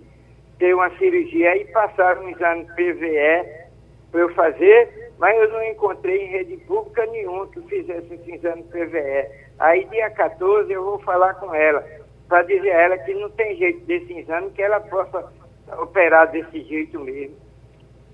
ter 0.58 0.74
uma 0.74 0.90
cirurgia 0.98 1.58
e 1.58 1.66
passar 1.66 2.18
um 2.20 2.30
exame 2.30 2.66
PVE 2.76 3.66
para 4.12 4.22
eu 4.22 4.34
fazer, 4.34 5.12
mas 5.20 5.38
eu 5.38 5.50
não 5.50 5.64
encontrei 5.64 6.26
em 6.26 6.32
rede 6.32 6.58
pública 6.66 7.06
nenhuma 7.08 7.48
que 7.48 7.62
fizesse 7.62 8.14
esse 8.14 8.36
exame 8.36 8.64
PVE. 8.64 9.30
Aí 9.60 9.86
dia 9.86 10.10
14 10.10 10.72
eu 10.72 10.84
vou 10.84 11.00
falar 11.00 11.34
com 11.36 11.54
ela, 11.54 11.84
para 12.28 12.44
dizer 12.44 12.72
a 12.72 12.82
ela 12.82 12.98
que 13.00 13.14
não 13.14 13.30
tem 13.32 13.56
jeito 13.58 13.86
desse 13.86 14.14
exame, 14.14 14.52
que 14.52 14.62
ela 14.62 14.80
possa 14.80 15.26
operar 15.80 16.32
desse 16.32 16.62
jeito 16.62 17.00
mesmo. 17.00 17.36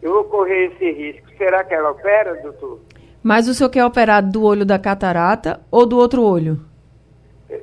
Eu 0.01 0.13
vou 0.13 0.24
correr 0.25 0.71
esse 0.71 0.91
risco. 0.91 1.27
Será 1.38 1.63
que 1.63 1.74
ela 1.74 1.91
opera, 1.91 2.36
doutor? 2.41 2.79
Mas 3.24 3.48
o 3.48 3.53
senhor 3.53 3.69
quer 3.69 3.86
operar 3.86 4.24
do 4.24 4.43
olho 4.43 4.65
da 4.65 4.79
catarata 4.79 5.62
ou 5.69 5.86
do 5.86 5.98
outro 5.98 6.24
olho? 6.24 6.60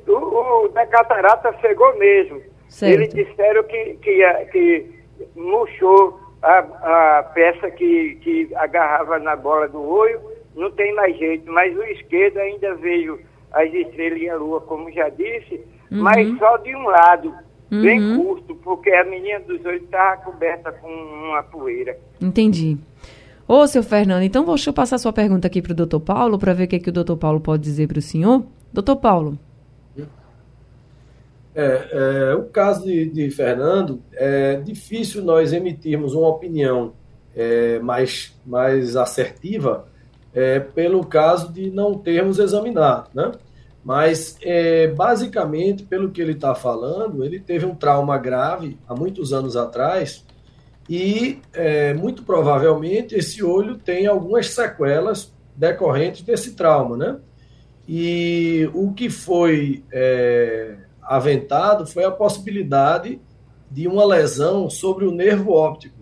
O, 0.07 0.65
o 0.65 0.67
da 0.69 0.85
catarata 0.87 1.53
cegou 1.59 1.97
mesmo. 1.97 2.41
Certo. 2.69 2.93
Eles 2.93 3.13
disseram 3.13 3.63
que, 3.63 3.95
que, 3.95 4.45
que 4.51 4.85
murchou 5.35 6.19
a, 6.41 7.19
a 7.19 7.23
peça 7.23 7.69
que, 7.71 8.17
que 8.21 8.49
agarrava 8.55 9.19
na 9.19 9.35
bola 9.35 9.67
do 9.67 9.81
olho, 9.81 10.21
não 10.55 10.71
tem 10.71 10.93
mais 10.95 11.17
jeito. 11.17 11.51
Mas 11.51 11.75
o 11.75 11.83
esquerdo 11.83 12.37
ainda 12.37 12.75
veio 12.75 13.19
as 13.51 13.73
estrelas 13.73 14.21
e 14.21 14.29
a 14.29 14.37
lua, 14.37 14.61
como 14.61 14.91
já 14.91 15.09
disse, 15.09 15.55
uhum. 15.91 16.03
mas 16.03 16.37
só 16.37 16.57
de 16.57 16.75
um 16.75 16.83
lado, 16.83 17.33
uhum. 17.71 17.81
bem 17.81 18.17
curto, 18.17 18.55
porque 18.55 18.91
a 18.91 19.03
menina 19.03 19.39
dos 19.39 19.65
olhos 19.65 19.83
estava 19.83 20.21
coberta 20.21 20.71
com 20.71 20.87
uma 20.87 21.43
poeira. 21.43 21.97
Entendi. 22.21 22.77
Ô, 23.47 23.65
seu 23.65 23.81
Fernando, 23.81 24.21
então 24.21 24.45
deixa 24.45 24.69
eu 24.69 24.73
passar 24.73 24.99
sua 24.99 25.11
pergunta 25.11 25.47
aqui 25.47 25.59
para 25.59 25.71
o 25.71 25.75
doutor 25.75 26.01
Paulo, 26.01 26.37
para 26.37 26.53
ver 26.53 26.65
o 26.65 26.67
que, 26.67 26.75
é 26.75 26.79
que 26.79 26.89
o 26.89 26.93
doutor 26.93 27.17
Paulo 27.17 27.41
pode 27.41 27.63
dizer 27.63 27.87
para 27.87 27.97
o 27.97 28.01
senhor. 28.01 28.45
Doutor 28.71 28.97
Paulo. 28.97 29.39
É, 31.59 31.89
é, 32.31 32.35
o 32.35 32.43
caso 32.43 32.85
de, 32.85 33.05
de, 33.09 33.29
Fernando, 33.29 34.01
é 34.13 34.55
difícil 34.55 35.21
nós 35.21 35.51
emitirmos 35.51 36.13
uma 36.13 36.29
opinião 36.29 36.93
é, 37.35 37.79
mais, 37.79 38.33
mais 38.45 38.95
assertiva 38.95 39.85
é, 40.33 40.61
pelo 40.61 41.05
caso 41.05 41.51
de 41.51 41.69
não 41.69 41.97
termos 41.97 42.39
examinado, 42.39 43.09
né? 43.13 43.33
Mas, 43.83 44.37
é, 44.41 44.87
basicamente, 44.87 45.83
pelo 45.83 46.11
que 46.11 46.21
ele 46.21 46.31
está 46.31 46.55
falando, 46.55 47.25
ele 47.25 47.41
teve 47.41 47.65
um 47.65 47.75
trauma 47.75 48.17
grave 48.17 48.77
há 48.87 48.95
muitos 48.95 49.33
anos 49.33 49.57
atrás 49.57 50.25
e 50.89 51.41
é, 51.53 51.93
muito 51.93 52.23
provavelmente 52.23 53.15
esse 53.15 53.43
olho 53.43 53.77
tem 53.77 54.07
algumas 54.07 54.49
sequelas 54.51 55.33
decorrentes 55.57 56.21
desse 56.21 56.55
trauma, 56.55 56.95
né? 56.95 57.17
E 57.85 58.69
o 58.73 58.93
que 58.93 59.09
foi 59.09 59.83
aventado 61.17 61.85
foi 61.85 62.03
a 62.03 62.11
possibilidade 62.11 63.19
de 63.69 63.87
uma 63.87 64.05
lesão 64.05 64.69
sobre 64.69 65.05
o 65.05 65.11
nervo 65.11 65.53
óptico. 65.53 65.99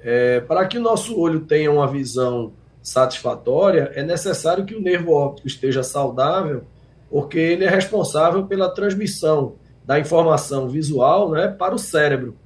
É, 0.00 0.40
para 0.40 0.66
que 0.66 0.78
o 0.78 0.82
nosso 0.82 1.18
olho 1.18 1.40
tenha 1.40 1.70
uma 1.70 1.86
visão 1.86 2.52
satisfatória, 2.82 3.90
é 3.94 4.02
necessário 4.02 4.64
que 4.64 4.74
o 4.74 4.80
nervo 4.80 5.12
óptico 5.12 5.48
esteja 5.48 5.82
saudável, 5.82 6.64
porque 7.10 7.38
ele 7.38 7.64
é 7.64 7.68
responsável 7.68 8.46
pela 8.46 8.68
transmissão 8.68 9.54
da 9.84 9.98
informação 9.98 10.68
visual 10.68 11.30
né, 11.30 11.48
para 11.48 11.74
o 11.74 11.78
cérebro 11.78 12.36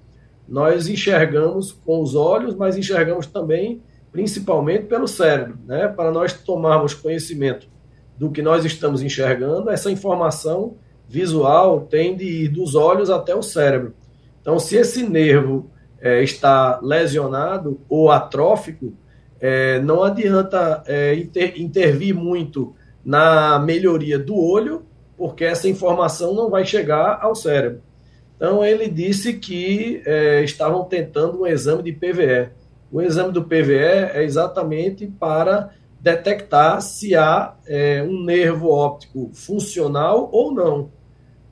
nós 0.48 0.88
enxergamos 0.88 1.72
com 1.72 2.00
os 2.00 2.14
olhos, 2.14 2.54
mas 2.54 2.76
enxergamos 2.76 3.26
também, 3.26 3.82
principalmente, 4.10 4.86
pelo 4.86 5.06
cérebro. 5.06 5.58
Né? 5.66 5.86
Para 5.88 6.10
nós 6.10 6.32
tomarmos 6.32 6.94
conhecimento 6.94 7.68
do 8.16 8.30
que 8.30 8.40
nós 8.40 8.64
estamos 8.64 9.02
enxergando, 9.02 9.70
essa 9.70 9.90
informação 9.90 10.76
visual 11.08 11.80
tem 11.80 12.14
de 12.14 12.44
ir 12.44 12.48
dos 12.48 12.74
olhos 12.74 13.08
até 13.08 13.34
o 13.34 13.42
cérebro. 13.42 13.94
Então, 14.40 14.58
se 14.58 14.76
esse 14.76 15.02
nervo 15.02 15.70
é, 16.00 16.22
está 16.22 16.78
lesionado 16.82 17.80
ou 17.88 18.10
atrófico, 18.10 18.92
é, 19.40 19.80
não 19.80 20.02
adianta 20.02 20.82
é, 20.86 21.14
inter, 21.14 21.60
intervir 21.60 22.14
muito 22.14 22.74
na 23.04 23.58
melhoria 23.58 24.18
do 24.18 24.36
olho, 24.36 24.82
porque 25.16 25.44
essa 25.44 25.68
informação 25.68 26.34
não 26.34 26.50
vai 26.50 26.64
chegar 26.64 27.18
ao 27.22 27.34
cérebro. 27.34 27.82
Então, 28.36 28.64
ele 28.64 28.88
disse 28.88 29.34
que 29.34 30.02
é, 30.06 30.44
estavam 30.44 30.84
tentando 30.84 31.42
um 31.42 31.46
exame 31.46 31.82
de 31.82 31.92
PVE. 31.92 32.50
O 32.92 33.02
exame 33.02 33.32
do 33.32 33.44
PVE 33.44 33.74
é 33.74 34.22
exatamente 34.22 35.06
para 35.06 35.70
detectar 36.00 36.80
se 36.80 37.16
há 37.16 37.54
é, 37.66 38.02
um 38.02 38.22
nervo 38.22 38.70
óptico 38.70 39.30
funcional 39.34 40.28
ou 40.32 40.52
não, 40.52 40.90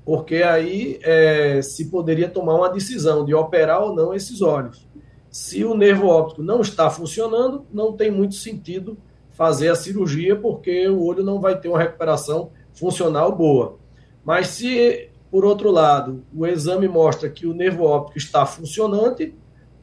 porque 0.07 0.37
aí 0.37 0.99
é, 1.03 1.61
se 1.61 1.91
poderia 1.91 2.29
tomar 2.29 2.55
uma 2.55 2.71
decisão 2.71 3.25
de 3.25 3.35
operar 3.35 3.83
ou 3.83 3.95
não 3.95 4.15
esses 4.15 4.41
olhos. 4.41 4.89
Se 5.29 5.65
o 5.65 5.77
nervo 5.77 6.07
óptico 6.07 6.43
não 6.43 6.63
está 6.63 6.89
funcionando, 6.89 7.67
não 7.71 7.93
tem 7.93 8.11
muito 8.11 8.37
sentido 8.37 8.97
fazer 9.33 9.69
a 9.69 9.75
cirurgia, 9.75 10.37
porque 10.37 10.89
o 10.89 11.03
olho 11.03 11.23
não 11.23 11.41
vai 11.41 11.59
ter 11.59 11.69
uma 11.69 11.79
recuperação 11.79 12.53
funcional 12.73 13.37
boa. 13.37 13.79
Mas 14.25 14.47
se 14.47 15.11
por 15.31 15.45
outro 15.45 15.71
lado, 15.71 16.25
o 16.35 16.47
exame 16.47 16.89
mostra 16.89 17.29
que 17.29 17.47
o 17.47 17.53
nervo 17.53 17.85
óptico 17.85 18.17
está 18.17 18.47
funcionante, 18.47 19.35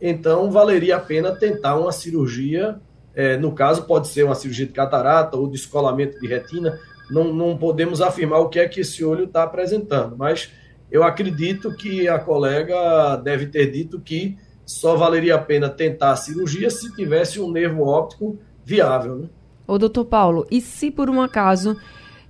então 0.01 0.49
valeria 0.49 0.95
a 0.95 0.99
pena 0.99 1.35
tentar 1.35 1.75
uma 1.77 1.91
cirurgia. 1.91 2.79
É, 3.13 3.37
no 3.37 3.51
caso, 3.51 3.83
pode 3.83 4.07
ser 4.07 4.23
uma 4.23 4.33
cirurgia 4.33 4.65
de 4.65 4.71
catarata 4.71 5.37
ou 5.37 5.47
descolamento 5.47 6.19
de 6.19 6.27
retina. 6.27 6.79
Não, 7.13 7.33
não 7.33 7.57
podemos 7.57 8.01
afirmar 8.01 8.39
o 8.39 8.49
que 8.49 8.59
é 8.59 8.67
que 8.67 8.81
esse 8.81 9.05
olho 9.05 9.25
está 9.25 9.43
apresentando, 9.43 10.17
mas 10.17 10.51
eu 10.91 11.03
acredito 11.03 11.75
que 11.75 12.07
a 12.07 12.19
colega 12.19 13.15
deve 13.17 13.47
ter 13.47 13.71
dito 13.71 13.99
que 13.99 14.35
só 14.65 14.95
valeria 14.95 15.35
a 15.35 15.39
pena 15.39 15.69
tentar 15.69 16.11
a 16.11 16.15
cirurgia 16.15 16.69
se 16.69 16.93
tivesse 16.95 17.39
um 17.39 17.51
nervo 17.51 17.83
óptico 17.83 18.37
viável. 18.65 19.15
Né? 19.17 19.29
Ô, 19.67 19.77
doutor 19.77 20.05
Paulo, 20.05 20.47
e 20.49 20.59
se 20.59 20.89
por 20.89 21.09
um 21.09 21.21
acaso 21.21 21.77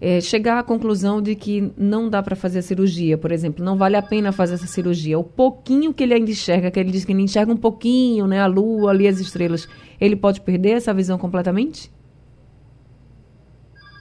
é, 0.01 0.19
chegar 0.19 0.59
à 0.59 0.63
conclusão 0.63 1.21
de 1.21 1.35
que 1.35 1.71
não 1.77 2.09
dá 2.09 2.21
para 2.21 2.35
fazer 2.35 2.59
a 2.59 2.61
cirurgia, 2.61 3.17
por 3.17 3.31
exemplo, 3.31 3.63
não 3.63 3.77
vale 3.77 3.95
a 3.95 4.01
pena 4.01 4.31
fazer 4.31 4.55
essa 4.55 4.67
cirurgia. 4.67 5.17
O 5.17 5.23
pouquinho 5.23 5.93
que 5.93 6.03
ele 6.03 6.13
ainda 6.13 6.29
enxerga, 6.29 6.69
que 6.69 6.79
ele 6.79 6.91
diz 6.91 7.05
que 7.05 7.13
ele 7.13 7.21
enxerga 7.21 7.53
um 7.53 7.57
pouquinho, 7.57 8.27
né, 8.27 8.41
a 8.41 8.47
lua, 8.47 8.91
ali 8.91 9.07
as 9.07 9.19
estrelas, 9.19 9.67
ele 9.99 10.15
pode 10.15 10.41
perder 10.41 10.71
essa 10.71 10.93
visão 10.93 11.17
completamente? 11.17 11.89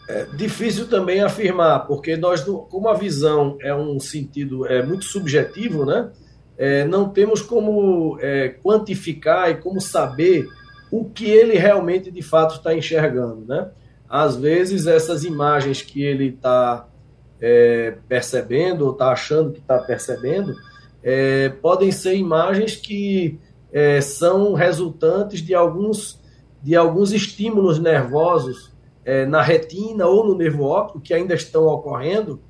É 0.09 0.25
difícil 0.35 0.88
também 0.88 1.23
afirmar, 1.23 1.87
porque 1.87 2.16
nós, 2.16 2.42
como 2.42 2.88
a 2.88 2.94
visão 2.94 3.56
é 3.61 3.75
um 3.75 4.00
sentido 4.00 4.66
é 4.66 4.82
muito 4.85 5.04
subjetivo, 5.04 5.85
né? 5.87 6.11
É, 6.59 6.85
não 6.85 7.09
temos 7.09 7.40
como 7.40 8.18
é, 8.21 8.49
quantificar 8.62 9.50
e 9.50 9.56
como 9.56 9.80
saber 9.80 10.49
o 10.90 11.04
que 11.06 11.30
ele 11.30 11.56
realmente 11.56 12.11
de 12.11 12.21
fato 12.21 12.56
está 12.56 12.75
enxergando, 12.75 13.44
né? 13.47 13.71
Às 14.09 14.37
vezes 14.37 14.87
essas 14.87 15.25
imagens 15.25 15.80
que 15.80 16.02
ele 16.04 16.28
está 16.28 16.87
é, 17.40 17.94
percebendo 18.09 18.85
ou 18.85 18.92
está 18.92 19.11
achando 19.12 19.52
que 19.52 19.61
está 19.61 19.78
percebendo 19.78 20.54
é, 21.02 21.49
podem 21.49 21.90
ser 21.90 22.14
imagens 22.14 22.76
que 22.76 23.38
é, 23.73 24.00
são 24.00 24.52
resultantes 24.52 25.40
de 25.40 25.54
alguns 25.54 26.21
de 26.62 26.76
alguns 26.76 27.11
estímulos 27.12 27.80
nervosos 27.80 28.72
é, 29.04 29.26
na 29.26 29.42
retina 29.42 30.06
ou 30.06 30.26
no 30.26 30.37
nervo 30.37 30.64
óptico 30.64 31.00
que 31.00 31.14
ainda 31.14 31.35
estão 31.35 31.66
ocorrendo 31.66 32.40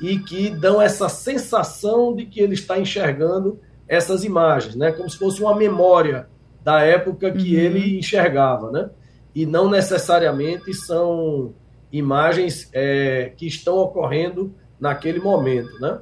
e 0.00 0.18
que 0.18 0.50
dão 0.50 0.80
essa 0.80 1.08
sensação 1.08 2.14
de 2.14 2.24
que 2.24 2.40
ele 2.40 2.54
está 2.54 2.78
enxergando 2.78 3.58
essas 3.86 4.24
imagens, 4.24 4.74
né? 4.74 4.92
Como 4.92 5.08
se 5.08 5.18
fosse 5.18 5.40
uma 5.40 5.56
memória 5.56 6.28
da 6.62 6.82
época 6.82 7.30
que 7.32 7.56
uhum. 7.56 7.60
ele 7.60 7.98
enxergava, 7.98 8.70
né? 8.70 8.90
E 9.34 9.46
não 9.46 9.70
necessariamente 9.70 10.72
são 10.74 11.54
imagens 11.90 12.68
é, 12.72 13.32
que 13.36 13.46
estão 13.46 13.78
ocorrendo 13.78 14.54
naquele 14.78 15.18
momento, 15.18 15.78
né? 15.80 16.00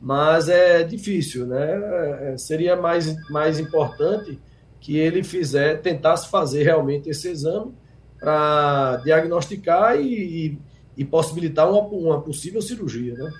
Mas 0.00 0.48
é 0.48 0.82
difícil, 0.82 1.46
né? 1.46 2.32
É, 2.32 2.38
seria 2.38 2.76
mais, 2.76 3.16
mais 3.28 3.58
importante 3.58 4.38
que 4.80 4.96
ele 4.96 5.24
fizer, 5.24 5.80
tentasse 5.80 6.30
fazer 6.30 6.62
realmente 6.62 7.10
esse 7.10 7.28
exame 7.28 7.74
para 8.18 8.96
diagnosticar 9.04 10.00
e, 10.00 10.58
e, 10.96 11.04
possibilitar 11.04 11.70
uma, 11.70 11.80
uma 11.82 12.20
possível 12.20 12.60
cirurgia, 12.62 13.14
né? 13.14 13.30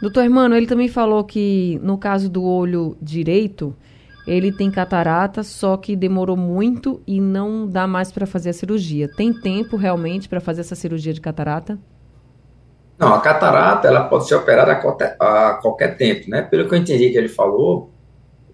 Doutor 0.00 0.24
Hermano, 0.24 0.54
ele 0.54 0.66
também 0.66 0.88
falou 0.88 1.24
que 1.24 1.80
no 1.82 1.96
caso 1.96 2.28
do 2.28 2.44
olho 2.44 2.96
direito, 3.00 3.74
ele 4.26 4.52
tem 4.52 4.70
catarata, 4.70 5.42
só 5.42 5.76
que 5.76 5.96
demorou 5.96 6.36
muito 6.36 7.00
e 7.06 7.20
não 7.20 7.66
dá 7.66 7.86
mais 7.86 8.12
para 8.12 8.26
fazer 8.26 8.50
a 8.50 8.52
cirurgia. 8.52 9.08
Tem 9.08 9.32
tempo 9.32 9.76
realmente 9.76 10.28
para 10.28 10.40
fazer 10.40 10.62
essa 10.62 10.74
cirurgia 10.74 11.14
de 11.14 11.20
catarata? 11.20 11.78
Não, 12.98 13.14
a 13.14 13.20
catarata 13.20 13.86
ela 13.86 14.04
pode 14.04 14.26
ser 14.26 14.34
operada 14.34 14.72
a 14.72 14.76
qualquer, 14.76 15.16
a 15.20 15.54
qualquer 15.62 15.96
tempo, 15.96 16.30
né? 16.30 16.42
Pelo 16.42 16.68
que 16.68 16.74
eu 16.74 16.78
entendi 16.78 17.10
que 17.10 17.18
ele 17.18 17.28
falou, 17.28 17.90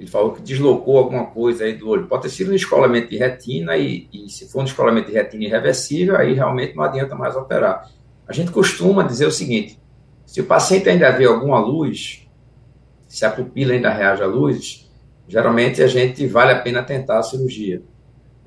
ele 0.03 0.11
falou 0.11 0.33
que 0.33 0.43
deslocou 0.43 0.99
alguma 0.99 1.27
coisa 1.27 1.65
aí 1.65 1.75
do 1.75 1.89
olho. 1.89 2.09
Pode 2.09 2.23
ter 2.23 2.29
sido 2.29 2.51
um 2.51 2.55
escolamento 2.55 3.09
de 3.09 3.17
retina 3.17 3.77
e, 3.77 4.09
e 4.13 4.29
se 4.29 4.51
for 4.51 4.63
um 4.63 4.65
escolamento 4.65 5.07
de 5.07 5.13
retina 5.13 5.45
irreversível, 5.45 6.17
aí 6.17 6.35
realmente 6.35 6.75
não 6.75 6.83
adianta 6.83 7.15
mais 7.15 7.37
operar. 7.37 7.89
A 8.27 8.33
gente 8.33 8.51
costuma 8.51 9.05
dizer 9.05 9.27
o 9.27 9.31
seguinte: 9.31 9.79
se 10.27 10.41
o 10.41 10.45
paciente 10.45 10.89
ainda 10.89 11.09
vê 11.13 11.25
alguma 11.25 11.61
luz, 11.61 12.29
se 13.07 13.25
a 13.25 13.31
pupila 13.31 13.75
ainda 13.75 13.91
reage 13.91 14.23
à 14.23 14.27
luz, 14.27 14.91
geralmente 15.29 15.81
a 15.81 15.87
gente 15.87 16.27
vale 16.27 16.51
a 16.51 16.59
pena 16.59 16.83
tentar 16.83 17.21
a 17.21 17.23
cirurgia. 17.23 17.81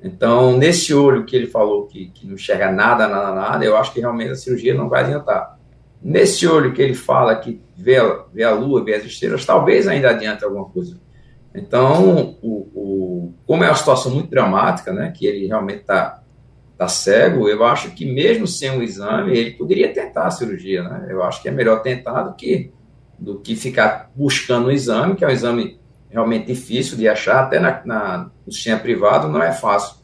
Então, 0.02 0.58
nesse 0.58 0.92
olho 0.92 1.24
que 1.24 1.34
ele 1.34 1.46
falou 1.46 1.86
que, 1.86 2.10
que 2.10 2.26
não 2.26 2.34
enxerga 2.34 2.70
nada, 2.70 3.08
nada, 3.08 3.34
nada, 3.34 3.64
eu 3.64 3.78
acho 3.78 3.94
que 3.94 4.00
realmente 4.00 4.32
a 4.32 4.36
cirurgia 4.36 4.74
não 4.74 4.90
vai 4.90 5.04
adiantar. 5.04 5.58
Nesse 6.02 6.46
olho 6.46 6.74
que 6.74 6.82
ele 6.82 6.94
fala 6.94 7.34
que 7.34 7.62
vê, 7.74 7.96
vê 8.30 8.44
a 8.44 8.52
lua, 8.52 8.84
vê 8.84 8.94
as 8.94 9.04
estrelas, 9.04 9.46
talvez 9.46 9.88
ainda 9.88 10.10
adiante 10.10 10.44
alguma 10.44 10.66
coisa. 10.66 11.00
Então, 11.56 12.36
o, 12.42 12.70
o, 12.74 13.34
como 13.46 13.64
é 13.64 13.68
uma 13.68 13.74
situação 13.74 14.12
muito 14.12 14.28
dramática, 14.28 14.92
né, 14.92 15.10
que 15.10 15.26
ele 15.26 15.46
realmente 15.46 15.80
está 15.80 16.22
tá 16.76 16.86
cego, 16.86 17.48
eu 17.48 17.64
acho 17.64 17.92
que 17.92 18.04
mesmo 18.04 18.46
sem 18.46 18.70
o 18.70 18.82
exame, 18.82 19.36
ele 19.36 19.52
poderia 19.52 19.92
tentar 19.92 20.26
a 20.26 20.30
cirurgia. 20.30 20.82
Né? 20.82 21.06
Eu 21.08 21.22
acho 21.22 21.40
que 21.40 21.48
é 21.48 21.50
melhor 21.50 21.80
tentar 21.80 22.24
do 22.24 22.34
que, 22.34 22.70
do 23.18 23.40
que 23.40 23.56
ficar 23.56 24.10
buscando 24.14 24.66
o 24.66 24.70
exame, 24.70 25.16
que 25.16 25.24
é 25.24 25.28
um 25.28 25.30
exame 25.30 25.80
realmente 26.10 26.46
difícil 26.46 26.96
de 26.98 27.08
achar, 27.08 27.44
até 27.44 27.58
na, 27.58 27.80
na, 27.84 28.30
no 28.46 28.52
sistema 28.52 28.78
privado 28.78 29.28
não 29.28 29.42
é 29.42 29.52
fácil. 29.52 29.96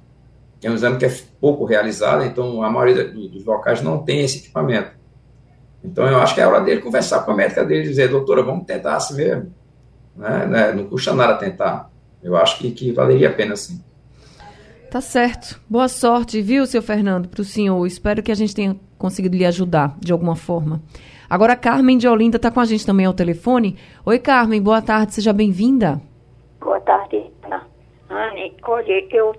É 0.63 0.71
um 0.71 0.75
exame 0.75 0.97
que 0.97 1.05
é 1.05 1.15
pouco 1.41 1.65
realizado, 1.65 2.25
então 2.25 2.63
a 2.63 2.71
maioria 2.71 3.09
dos 3.09 3.45
locais 3.45 3.83
não 3.83 3.99
tem 3.99 4.21
esse 4.21 4.39
equipamento. 4.39 4.93
Então 5.85 6.07
eu 6.07 6.19
acho 6.19 6.35
que 6.35 6.41
é 6.41 6.47
hora 6.47 6.61
dele 6.61 6.81
conversar 6.81 7.21
com 7.21 7.33
a 7.33 7.35
médica 7.35 7.65
dele 7.65 7.85
e 7.85 7.89
dizer, 7.89 8.09
doutora, 8.09 8.43
vamos 8.43 8.65
tentar 8.65 8.97
assim 8.97 9.17
mesmo. 9.17 9.53
Né? 10.17 10.47
né? 10.47 10.73
Não 10.73 10.85
custa 10.87 11.13
nada 11.15 11.37
tentar. 11.37 11.91
Eu 12.23 12.37
acho 12.37 12.59
que, 12.59 12.71
que 12.71 12.93
valeria 12.93 13.29
a 13.29 13.33
pena 13.33 13.57
sim. 13.57 13.83
Tá 14.91 15.01
certo. 15.01 15.61
Boa 15.69 15.89
sorte, 15.89 16.43
viu, 16.43 16.67
seu 16.67 16.83
Fernando, 16.83 17.29
para 17.29 17.41
o 17.41 17.45
senhor. 17.45 17.87
Espero 17.87 18.23
que 18.23 18.31
a 18.31 18.35
gente 18.35 18.55
tenha 18.55 18.77
conseguido 18.99 19.37
lhe 19.37 19.47
ajudar 19.47 19.97
de 19.99 20.13
alguma 20.13 20.37
forma. 20.37 20.83
Agora, 21.29 21.55
a 21.55 21.57
Carmen 21.57 21.97
de 21.97 22.07
Olinda 22.07 22.37
está 22.37 22.51
com 22.51 22.61
a 22.61 22.65
gente 22.67 22.85
também 22.85 23.07
ao 23.07 23.15
telefone. 23.15 23.79
Oi, 24.05 24.19
Carmen, 24.19 24.61
boa 24.61 24.83
tarde, 24.83 25.15
seja 25.15 25.33
bem-vinda. 25.33 25.99
Boa 26.61 26.79
tarde, 26.81 27.25
Ana. 27.43 27.67
Anne, 28.11 28.55
olha, 28.65 29.07
eu 29.11 29.35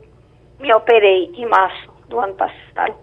me 0.59 0.73
operei 0.73 1.31
em 1.35 1.47
março 1.47 1.87
do 2.09 2.19
ano 2.19 2.33
passado. 2.33 2.95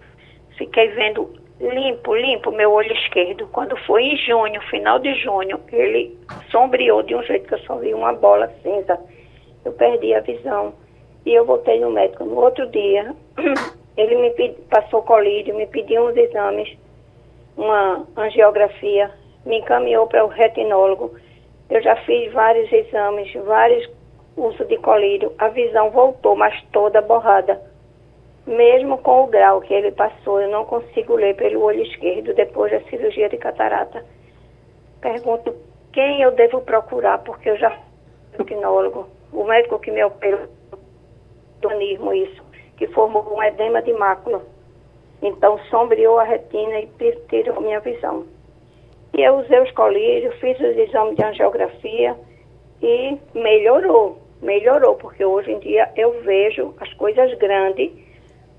Fiquei 0.57 0.89
vendo 0.89 1.29
limpo, 1.69 2.15
limpo 2.15 2.51
meu 2.51 2.71
olho 2.71 2.91
esquerdo. 2.93 3.47
Quando 3.51 3.77
foi 3.85 4.03
em 4.03 4.17
junho, 4.17 4.61
final 4.63 4.99
de 4.99 5.13
junho, 5.15 5.59
ele 5.71 6.17
sombreou 6.49 7.03
de 7.03 7.15
um 7.15 7.23
jeito 7.23 7.47
que 7.47 7.53
eu 7.53 7.59
só 7.59 7.75
vi 7.75 7.93
uma 7.93 8.13
bola 8.13 8.51
cinza. 8.63 8.99
Eu 9.63 9.71
perdi 9.73 10.13
a 10.13 10.21
visão. 10.21 10.73
E 11.25 11.33
eu 11.33 11.45
voltei 11.45 11.79
no 11.79 11.91
médico. 11.91 12.25
No 12.25 12.39
outro 12.39 12.67
dia, 12.71 13.15
ele 13.95 14.15
me 14.15 14.31
pedi, 14.31 14.55
passou 14.69 15.03
colírio, 15.03 15.55
me 15.55 15.67
pediu 15.67 16.07
uns 16.07 16.17
exames, 16.17 16.75
uma 17.55 18.07
angiografia, 18.17 19.11
me 19.45 19.59
encaminhou 19.59 20.07
para 20.07 20.25
o 20.25 20.29
retinólogo. 20.29 21.15
Eu 21.69 21.81
já 21.81 21.95
fiz 21.97 22.33
vários 22.33 22.71
exames, 22.71 23.31
vários 23.45 23.87
usos 24.35 24.67
de 24.67 24.77
colírio. 24.77 25.31
A 25.37 25.49
visão 25.49 25.91
voltou, 25.91 26.35
mas 26.35 26.59
toda 26.71 27.01
borrada 27.01 27.70
mesmo 28.45 28.97
com 28.99 29.23
o 29.23 29.27
grau 29.27 29.61
que 29.61 29.73
ele 29.73 29.91
passou, 29.91 30.41
eu 30.41 30.49
não 30.49 30.65
consigo 30.65 31.15
ler 31.15 31.35
pelo 31.35 31.61
olho 31.61 31.83
esquerdo 31.83 32.33
depois 32.33 32.71
da 32.71 32.81
cirurgia 32.89 33.29
de 33.29 33.37
catarata. 33.37 34.03
Pergunto 34.99 35.55
quem 35.93 36.21
eu 36.21 36.31
devo 36.31 36.61
procurar, 36.61 37.19
porque 37.19 37.49
eu 37.49 37.57
já 37.57 37.69
fui 38.35 38.45
tecnólogo, 38.45 39.07
o 39.31 39.43
médico 39.43 39.79
que 39.79 39.91
me 39.91 40.03
operou, 40.03 40.47
isso, 42.13 42.43
que 42.77 42.87
formou 42.87 43.35
um 43.35 43.43
edema 43.43 43.81
de 43.81 43.93
mácula. 43.93 44.41
Então 45.21 45.59
sombreou 45.69 46.17
a 46.17 46.23
retina 46.23 46.79
e 46.79 46.89
tirou 47.29 47.61
minha 47.61 47.79
visão. 47.79 48.25
E 49.13 49.21
eu 49.21 49.35
usei 49.35 49.59
os 49.59 49.71
colírios, 49.71 50.33
fiz 50.39 50.59
os 50.59 50.77
exames 50.77 51.15
de 51.15 51.23
angiografia 51.23 52.15
e 52.81 53.17
melhorou, 53.35 54.17
melhorou, 54.41 54.95
porque 54.95 55.23
hoje 55.23 55.51
em 55.51 55.59
dia 55.59 55.91
eu 55.95 56.21
vejo 56.21 56.73
as 56.79 56.91
coisas 56.93 57.31
grandes 57.37 57.91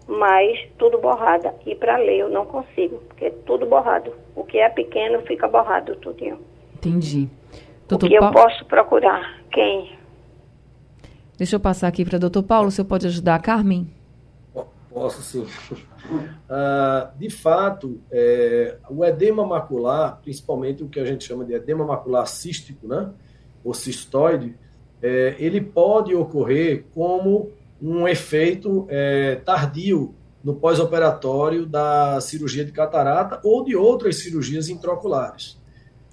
mas 0.06 0.58
tudo 0.78 0.98
borrada. 0.98 1.54
E 1.66 1.74
para 1.74 1.96
ler 1.96 2.18
eu 2.18 2.28
não 2.28 2.46
consigo, 2.46 2.98
porque 3.08 3.26
é 3.26 3.30
tudo 3.46 3.66
borrado. 3.66 4.12
O 4.34 4.44
que 4.44 4.58
é 4.58 4.68
pequeno 4.68 5.20
fica 5.22 5.48
borrado 5.48 5.96
tudinho. 5.96 6.38
Entendi. 6.74 7.28
Doutor 7.88 8.06
o 8.06 8.08
que 8.08 8.18
pa... 8.18 8.26
eu 8.26 8.32
posso 8.32 8.64
procurar? 8.66 9.40
Quem? 9.50 9.98
Deixa 11.36 11.56
eu 11.56 11.60
passar 11.60 11.88
aqui 11.88 12.04
para 12.04 12.18
doutor 12.18 12.42
Paulo, 12.42 12.70
você 12.70 12.84
pode 12.84 13.06
ajudar 13.06 13.34
a 13.34 13.38
Carmen? 13.38 13.88
Posso 14.92 15.22
sim. 15.22 15.46
Uh, 16.10 17.08
de 17.18 17.30
fato, 17.30 18.00
é, 18.10 18.76
o 18.90 19.04
edema 19.04 19.44
macular, 19.46 20.20
principalmente 20.22 20.82
o 20.84 20.88
que 20.88 21.00
a 21.00 21.04
gente 21.04 21.24
chama 21.24 21.44
de 21.44 21.54
edema 21.54 21.84
macular 21.84 22.26
cístico, 22.26 22.86
né, 22.86 23.10
ou 23.64 23.72
cistoide, 23.72 24.54
é, 25.02 25.34
ele 25.38 25.60
pode 25.60 26.14
ocorrer 26.14 26.84
como 26.94 27.50
um 27.82 28.06
efeito 28.06 28.86
é, 28.88 29.34
tardio 29.44 30.14
no 30.44 30.54
pós-operatório 30.54 31.66
da 31.66 32.20
cirurgia 32.20 32.64
de 32.64 32.70
catarata 32.70 33.40
ou 33.42 33.64
de 33.64 33.74
outras 33.74 34.22
cirurgias 34.22 34.68
intraoculares. 34.68 35.60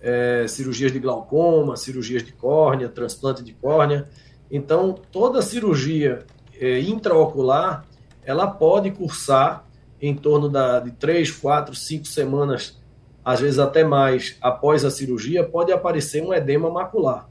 É, 0.01 0.45
cirurgias 0.47 0.91
de 0.91 0.99
glaucoma, 0.99 1.75
cirurgias 1.75 2.23
de 2.23 2.31
córnea, 2.31 2.89
transplante 2.89 3.43
de 3.43 3.53
córnea. 3.53 4.09
Então, 4.49 4.95
toda 5.11 5.41
cirurgia 5.43 6.25
é, 6.59 6.79
intraocular, 6.79 7.85
ela 8.23 8.47
pode 8.47 8.89
cursar 8.91 9.65
em 10.01 10.15
torno 10.15 10.49
da, 10.49 10.79
de 10.79 10.91
três, 10.91 11.29
quatro, 11.29 11.75
cinco 11.75 12.07
semanas, 12.07 12.79
às 13.23 13.39
vezes 13.41 13.59
até 13.59 13.83
mais, 13.83 14.37
após 14.41 14.83
a 14.83 14.89
cirurgia, 14.89 15.43
pode 15.43 15.71
aparecer 15.71 16.23
um 16.23 16.33
edema 16.33 16.69
macular. 16.71 17.28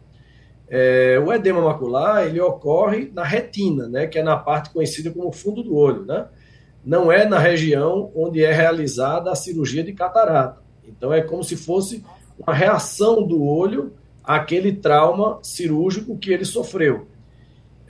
É, 0.70 1.18
o 1.24 1.32
edema 1.32 1.62
macular 1.62 2.26
ele 2.26 2.40
ocorre 2.40 3.10
na 3.14 3.24
retina, 3.24 3.88
né, 3.88 4.06
que 4.06 4.18
é 4.18 4.22
na 4.22 4.36
parte 4.36 4.70
conhecida 4.70 5.10
como 5.10 5.32
fundo 5.32 5.62
do 5.62 5.74
olho, 5.74 6.04
né? 6.04 6.26
Não 6.84 7.10
é 7.10 7.26
na 7.26 7.38
região 7.38 8.10
onde 8.14 8.44
é 8.44 8.52
realizada 8.52 9.30
a 9.30 9.34
cirurgia 9.34 9.82
de 9.82 9.92
catarata. 9.92 10.60
Então 10.86 11.12
é 11.12 11.22
como 11.22 11.42
se 11.42 11.56
fosse 11.56 12.04
uma 12.38 12.54
reação 12.54 13.26
do 13.26 13.42
olho 13.42 13.92
àquele 14.22 14.72
trauma 14.72 15.38
cirúrgico 15.42 16.18
que 16.18 16.30
ele 16.30 16.44
sofreu. 16.44 17.08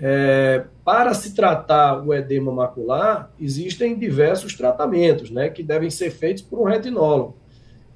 É, 0.01 0.65
para 0.85 1.13
se 1.13 1.35
tratar 1.35 2.07
o 2.07 2.15
edema 2.15 2.53
macular, 2.53 3.33
existem 3.41 3.99
diversos 3.99 4.55
tratamentos 4.55 5.31
né, 5.31 5.49
que 5.49 5.63
devem 5.63 5.91
ser 5.91 6.11
feitos 6.11 6.43
por 6.43 6.61
um 6.61 6.65
retinólogo. 6.65 7.37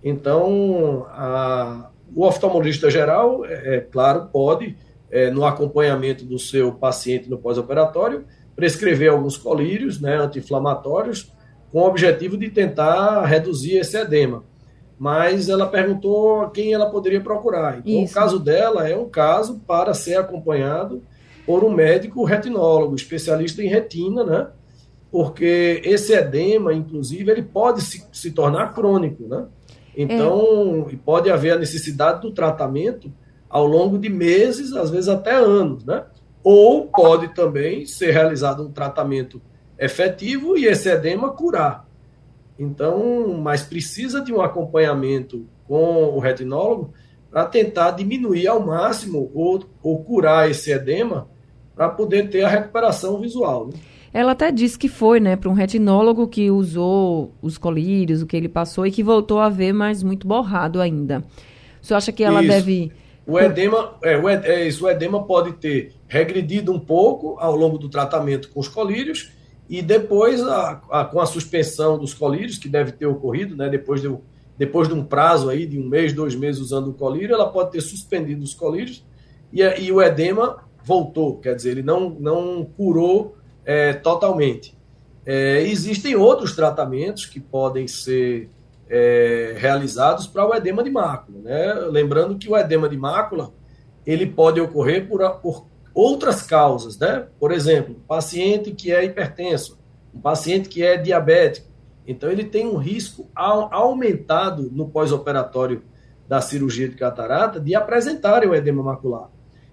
Então, 0.02 1.06
a, 1.10 1.88
o 2.14 2.26
oftalmologista 2.26 2.90
geral, 2.90 3.44
é, 3.44 3.76
é 3.76 3.80
claro, 3.80 4.28
pode, 4.32 4.76
é, 5.10 5.30
no 5.30 5.44
acompanhamento 5.44 6.24
do 6.24 6.38
seu 6.38 6.72
paciente 6.72 7.28
no 7.28 7.38
pós-operatório, 7.38 8.24
prescrever 8.54 9.10
alguns 9.10 9.36
colírios 9.36 10.00
né, 10.00 10.16
anti-inflamatórios 10.16 11.32
com 11.70 11.80
o 11.80 11.86
objetivo 11.86 12.36
de 12.36 12.50
tentar 12.50 13.24
reduzir 13.24 13.76
esse 13.78 13.96
edema. 13.96 14.44
Mas 14.98 15.48
ela 15.48 15.66
perguntou 15.66 16.48
quem 16.50 16.72
ela 16.72 16.88
poderia 16.90 17.20
procurar. 17.20 17.78
Então, 17.78 18.04
Isso. 18.04 18.12
o 18.12 18.14
caso 18.14 18.38
dela 18.38 18.88
é 18.88 18.96
um 18.96 19.08
caso 19.08 19.60
para 19.66 19.94
ser 19.94 20.16
acompanhado 20.16 21.02
por 21.44 21.64
um 21.64 21.70
médico 21.70 22.24
retinólogo, 22.24 22.94
especialista 22.94 23.62
em 23.62 23.68
retina, 23.68 24.22
né? 24.22 24.48
Porque 25.10 25.82
esse 25.84 26.12
edema, 26.12 26.72
inclusive, 26.72 27.30
ele 27.30 27.42
pode 27.42 27.82
se, 27.82 28.06
se 28.12 28.30
tornar 28.30 28.72
crônico, 28.74 29.26
né? 29.26 29.46
Então, 29.96 30.88
é. 30.90 30.96
pode 31.04 31.30
haver 31.30 31.52
a 31.52 31.58
necessidade 31.58 32.22
do 32.22 32.32
tratamento 32.32 33.12
ao 33.48 33.66
longo 33.66 33.98
de 33.98 34.08
meses, 34.08 34.72
às 34.72 34.90
vezes 34.90 35.08
até 35.08 35.34
anos, 35.34 35.84
né? 35.84 36.04
Ou 36.42 36.86
pode 36.86 37.34
também 37.34 37.84
ser 37.86 38.10
realizado 38.10 38.62
um 38.62 38.72
tratamento 38.72 39.40
efetivo 39.78 40.56
e 40.56 40.66
esse 40.66 40.88
edema 40.88 41.30
curar. 41.30 41.86
Então, 42.58 43.38
mas 43.40 43.62
precisa 43.62 44.20
de 44.20 44.32
um 44.32 44.40
acompanhamento 44.40 45.46
com 45.66 46.04
o 46.04 46.18
retinólogo 46.18 46.92
para 47.30 47.44
tentar 47.46 47.92
diminuir 47.92 48.46
ao 48.46 48.60
máximo 48.60 49.30
ou, 49.34 49.64
ou 49.82 50.02
curar 50.04 50.50
esse 50.50 50.70
edema 50.70 51.28
para 51.74 51.88
poder 51.88 52.28
ter 52.28 52.44
a 52.44 52.48
recuperação 52.48 53.18
visual. 53.18 53.68
Né? 53.68 53.74
Ela 54.14 54.32
até 54.32 54.52
disse 54.52 54.78
que 54.78 54.88
foi, 54.88 55.18
né, 55.18 55.36
para 55.36 55.48
um 55.48 55.54
retinólogo 55.54 56.28
que 56.28 56.50
usou 56.50 57.32
os 57.40 57.56
colírios, 57.56 58.20
o 58.20 58.26
que 58.26 58.36
ele 58.36 58.48
passou, 58.48 58.86
e 58.86 58.90
que 58.90 59.02
voltou 59.02 59.40
a 59.40 59.48
ver, 59.48 59.72
mas 59.72 60.02
muito 60.02 60.26
borrado 60.26 60.80
ainda. 60.80 61.24
O 61.80 61.86
senhor 61.86 61.96
acha 61.96 62.12
que 62.12 62.22
ela 62.22 62.40
isso. 62.40 62.52
deve. 62.52 62.92
O 63.26 63.38
edema, 63.38 63.94
é, 64.02 64.18
o, 64.18 64.28
é 64.28 64.66
isso, 64.66 64.84
o 64.84 64.90
edema 64.90 65.24
pode 65.24 65.52
ter 65.52 65.94
regredido 66.08 66.72
um 66.72 66.78
pouco 66.78 67.36
ao 67.38 67.56
longo 67.56 67.78
do 67.78 67.88
tratamento 67.88 68.50
com 68.50 68.60
os 68.60 68.68
colírios, 68.68 69.32
e 69.70 69.80
depois, 69.80 70.42
a, 70.42 70.82
a, 70.90 71.04
com 71.06 71.18
a 71.18 71.24
suspensão 71.24 71.98
dos 71.98 72.12
colírios, 72.12 72.58
que 72.58 72.68
deve 72.68 72.92
ter 72.92 73.06
ocorrido, 73.06 73.56
né, 73.56 73.70
depois, 73.70 74.02
de, 74.02 74.14
depois 74.58 74.88
de 74.88 74.94
um 74.94 75.02
prazo 75.02 75.48
aí 75.48 75.64
de 75.64 75.78
um 75.78 75.88
mês, 75.88 76.12
dois 76.12 76.34
meses 76.34 76.60
usando 76.60 76.88
o 76.88 76.92
colírio, 76.92 77.34
ela 77.34 77.48
pode 77.48 77.70
ter 77.70 77.80
suspendido 77.80 78.42
os 78.42 78.52
colírios, 78.52 79.02
e, 79.50 79.62
e 79.62 79.90
o 79.90 80.02
edema 80.02 80.64
voltou, 80.84 81.38
quer 81.38 81.54
dizer, 81.54 81.70
ele 81.70 81.82
não, 81.82 82.10
não 82.10 82.64
curou 82.76 83.36
é, 83.64 83.92
totalmente. 83.92 84.76
É, 85.24 85.62
existem 85.62 86.16
outros 86.16 86.54
tratamentos 86.54 87.26
que 87.26 87.40
podem 87.40 87.86
ser 87.86 88.50
é, 88.88 89.54
realizados 89.56 90.26
para 90.26 90.46
o 90.46 90.54
edema 90.54 90.82
de 90.82 90.90
mácula. 90.90 91.38
Né? 91.40 91.74
Lembrando 91.90 92.36
que 92.36 92.48
o 92.48 92.56
edema 92.56 92.88
de 92.88 92.96
mácula 92.96 93.52
ele 94.04 94.26
pode 94.26 94.60
ocorrer 94.60 95.08
por, 95.08 95.20
por 95.40 95.66
outras 95.94 96.42
causas. 96.42 96.98
Né? 96.98 97.26
Por 97.38 97.52
exemplo, 97.52 97.96
paciente 98.06 98.72
que 98.72 98.92
é 98.92 99.04
hipertenso, 99.04 99.78
um 100.14 100.20
paciente 100.20 100.68
que 100.68 100.82
é 100.82 100.96
diabético. 100.96 101.70
Então, 102.06 102.30
ele 102.30 102.44
tem 102.44 102.66
um 102.66 102.76
risco 102.76 103.30
aumentado 103.34 104.68
no 104.72 104.88
pós-operatório 104.88 105.82
da 106.28 106.40
cirurgia 106.40 106.88
de 106.88 106.96
catarata 106.96 107.60
de 107.60 107.74
apresentarem 107.74 108.48
o 108.48 108.54
edema 108.54 108.82
macular. 108.82 109.30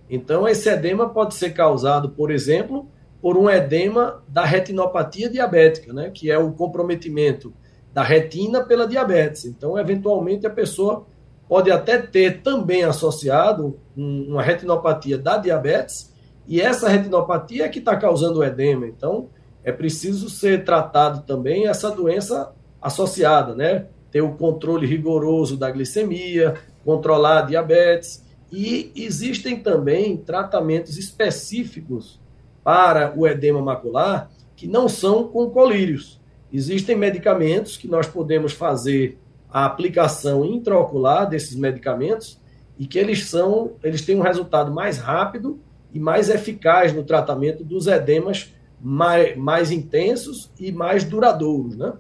Então, 0.10 0.48
esse 0.48 0.70
edema 0.70 1.10
pode 1.10 1.34
ser 1.34 1.52
causado, 1.52 2.10
por 2.10 2.32
exemplo, 2.32 2.88
por 3.22 3.38
um 3.38 3.50
edema 3.50 4.24
da 4.28 4.46
retinopatia 4.46 5.30
diabética, 5.30 5.92
né, 5.94 6.10
que 6.10 6.32
é 6.32 6.38
o 6.38 6.52
comprometimento 6.52 7.54
da 7.94 8.04
retina 8.04 8.64
pela 8.64 8.88
diabetes. 8.88 9.46
Então, 9.46 9.78
eventualmente, 9.78 10.46
a 10.48 10.50
pessoa 10.50 11.06
pode 11.48 11.72
até 11.72 11.98
ter 11.98 12.42
também 12.42 12.84
associado 12.84 13.80
uma 13.98 14.42
retinopatia 14.42 15.18
da 15.18 15.38
diabetes, 15.38 16.14
e 16.48 16.62
essa 16.62 16.88
retinopatia 16.88 17.66
é 17.66 17.70
que 17.70 17.80
está 17.80 17.96
causando 17.96 18.40
o 18.40 18.44
edema. 18.44 18.88
Então, 18.88 19.30
é 19.64 19.72
preciso 19.72 20.30
ser 20.30 20.64
tratado 20.64 21.24
também 21.26 21.68
essa 21.68 21.92
doença 21.92 22.54
associada, 22.82 23.54
né? 23.54 23.88
Ter 24.12 24.22
o 24.22 24.34
controle 24.34 24.88
rigoroso 24.88 25.58
da 25.58 25.70
glicemia, 25.70 26.56
controlar 26.84 27.40
a 27.40 27.42
diabetes 27.44 28.26
e 28.52 28.92
existem 28.96 29.60
também 29.60 30.18
tratamentos 30.18 30.98
específicos 30.98 32.20
para 32.64 33.14
o 33.16 33.28
edema 33.28 33.62
macular 33.62 34.30
que 34.56 34.68
não 34.68 34.90
são 34.90 35.28
com 35.28 35.50
colírios. 35.50 36.20
Existem 36.52 36.96
medicamentos 36.96 37.78
que 37.78 37.88
nós 37.88 38.08
podemos 38.08 38.54
fazer 38.54 39.18
a 39.52 39.66
aplicação 39.66 40.46
intraocular 40.46 41.28
desses 41.30 41.56
medicamentos 41.56 42.40
e 42.78 42.86
que 42.86 43.00
eles 43.00 43.26
são, 43.26 43.74
eles 43.84 44.02
têm 44.02 44.18
um 44.18 44.22
resultado 44.22 44.72
mais 44.72 44.98
rápido 44.98 45.60
e 45.94 46.00
mais 46.00 46.30
eficaz 46.30 46.94
no 46.94 47.04
tratamento 47.04 47.64
dos 47.64 47.88
edemas 47.88 48.54
mais, 48.82 49.36
mais 49.38 49.72
intensos 49.72 50.52
e 50.60 50.72
mais 50.72 51.04
duradouros, 51.04 51.76
né? 51.76 51.94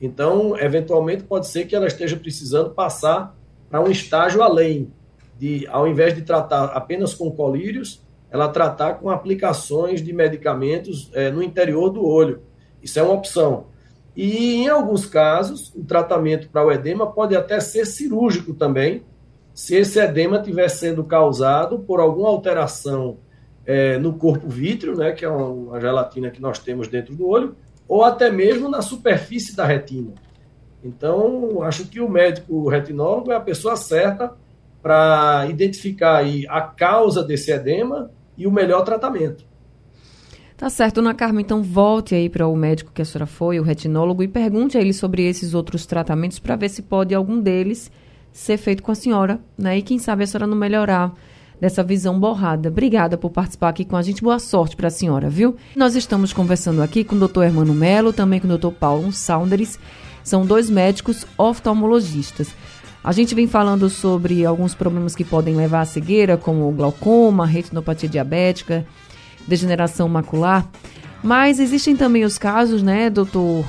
Então, 0.00 0.56
eventualmente 0.58 1.24
pode 1.24 1.48
ser 1.48 1.64
que 1.64 1.74
ela 1.74 1.86
esteja 1.86 2.16
precisando 2.16 2.70
passar 2.70 3.36
para 3.68 3.80
um 3.80 3.90
estágio 3.90 4.42
além, 4.42 4.92
de, 5.38 5.66
ao 5.68 5.88
invés 5.88 6.14
de 6.14 6.22
tratar 6.22 6.66
apenas 6.66 7.14
com 7.14 7.30
colírios, 7.30 8.02
ela 8.30 8.48
tratar 8.48 8.94
com 8.94 9.10
aplicações 9.10 10.02
de 10.02 10.12
medicamentos 10.12 11.10
é, 11.14 11.30
no 11.30 11.42
interior 11.42 11.90
do 11.90 12.04
olho. 12.04 12.42
Isso 12.82 12.98
é 12.98 13.02
uma 13.02 13.14
opção. 13.14 13.66
E, 14.14 14.56
em 14.56 14.68
alguns 14.68 15.06
casos, 15.06 15.72
o 15.74 15.84
tratamento 15.84 16.48
para 16.50 16.66
o 16.66 16.72
edema 16.72 17.06
pode 17.06 17.36
até 17.36 17.60
ser 17.60 17.86
cirúrgico 17.86 18.52
também, 18.52 19.04
se 19.54 19.76
esse 19.76 19.98
edema 19.98 20.38
estiver 20.38 20.68
sendo 20.68 21.02
causado 21.04 21.80
por 21.80 22.00
alguma 22.00 22.28
alteração 22.28 23.18
é, 23.64 23.98
no 23.98 24.14
corpo 24.14 24.48
vítreo, 24.48 24.96
né, 24.96 25.12
que 25.12 25.24
é 25.24 25.28
uma, 25.28 25.80
gelatina 25.80 26.30
que 26.30 26.40
nós 26.40 26.58
temos 26.58 26.88
dentro 26.88 27.14
do 27.14 27.26
olho, 27.26 27.56
ou 27.86 28.02
até 28.04 28.30
mesmo 28.30 28.68
na 28.68 28.82
superfície 28.82 29.54
da 29.54 29.64
retina. 29.64 30.12
Então, 30.82 31.62
acho 31.62 31.86
que 31.86 32.00
o 32.00 32.08
médico 32.08 32.68
retinólogo 32.68 33.32
é 33.32 33.36
a 33.36 33.40
pessoa 33.40 33.76
certa 33.76 34.32
para 34.82 35.46
identificar 35.48 36.16
aí 36.16 36.46
a 36.48 36.60
causa 36.60 37.22
desse 37.22 37.50
edema 37.50 38.10
e 38.38 38.46
o 38.46 38.52
melhor 38.52 38.82
tratamento. 38.84 39.44
Tá 40.56 40.70
certo, 40.70 40.96
Dona 40.96 41.14
Carmen, 41.14 41.44
então 41.44 41.62
volte 41.62 42.14
aí 42.14 42.28
para 42.28 42.46
o 42.46 42.56
médico 42.56 42.90
que 42.92 43.02
a 43.02 43.04
senhora 43.04 43.26
foi, 43.26 43.60
o 43.60 43.62
retinólogo, 43.62 44.22
e 44.22 44.28
pergunte 44.28 44.78
a 44.78 44.80
ele 44.80 44.92
sobre 44.92 45.22
esses 45.28 45.54
outros 45.54 45.84
tratamentos 45.84 46.38
para 46.38 46.56
ver 46.56 46.68
se 46.68 46.82
pode 46.82 47.14
algum 47.14 47.40
deles 47.40 47.92
ser 48.32 48.56
feito 48.56 48.82
com 48.82 48.90
a 48.90 48.94
senhora, 48.94 49.40
né? 49.56 49.78
E 49.78 49.82
quem 49.82 49.98
sabe 49.98 50.24
a 50.24 50.26
senhora 50.26 50.46
não 50.46 50.56
melhorar 50.56 51.14
dessa 51.60 51.82
visão 51.82 52.18
borrada. 52.18 52.68
Obrigada 52.68 53.16
por 53.16 53.30
participar 53.30 53.68
aqui 53.68 53.84
com 53.84 53.96
a 53.96 54.02
gente. 54.02 54.22
Boa 54.22 54.38
sorte 54.38 54.76
para 54.76 54.88
a 54.88 54.90
senhora, 54.90 55.28
viu? 55.28 55.56
Nós 55.76 55.94
estamos 55.94 56.32
conversando 56.32 56.82
aqui 56.82 57.04
com 57.04 57.16
o 57.16 57.18
doutor 57.18 57.44
Hermano 57.44 57.74
Melo, 57.74 58.12
também 58.12 58.40
com 58.40 58.46
o 58.46 58.48
doutor 58.48 58.72
Paulo 58.72 59.12
Saunders. 59.12 59.78
São 60.22 60.44
dois 60.44 60.68
médicos 60.68 61.26
oftalmologistas. 61.36 62.54
A 63.02 63.12
gente 63.12 63.34
vem 63.34 63.46
falando 63.46 63.88
sobre 63.88 64.44
alguns 64.44 64.74
problemas 64.74 65.14
que 65.14 65.24
podem 65.24 65.56
levar 65.56 65.80
à 65.80 65.84
cegueira, 65.84 66.36
como 66.36 66.70
glaucoma, 66.72 67.46
retinopatia 67.46 68.08
diabética, 68.08 68.86
degeneração 69.46 70.08
macular. 70.08 70.68
Mas 71.22 71.58
existem 71.58 71.96
também 71.96 72.24
os 72.24 72.38
casos, 72.38 72.82
né, 72.82 73.08
doutor 73.08 73.64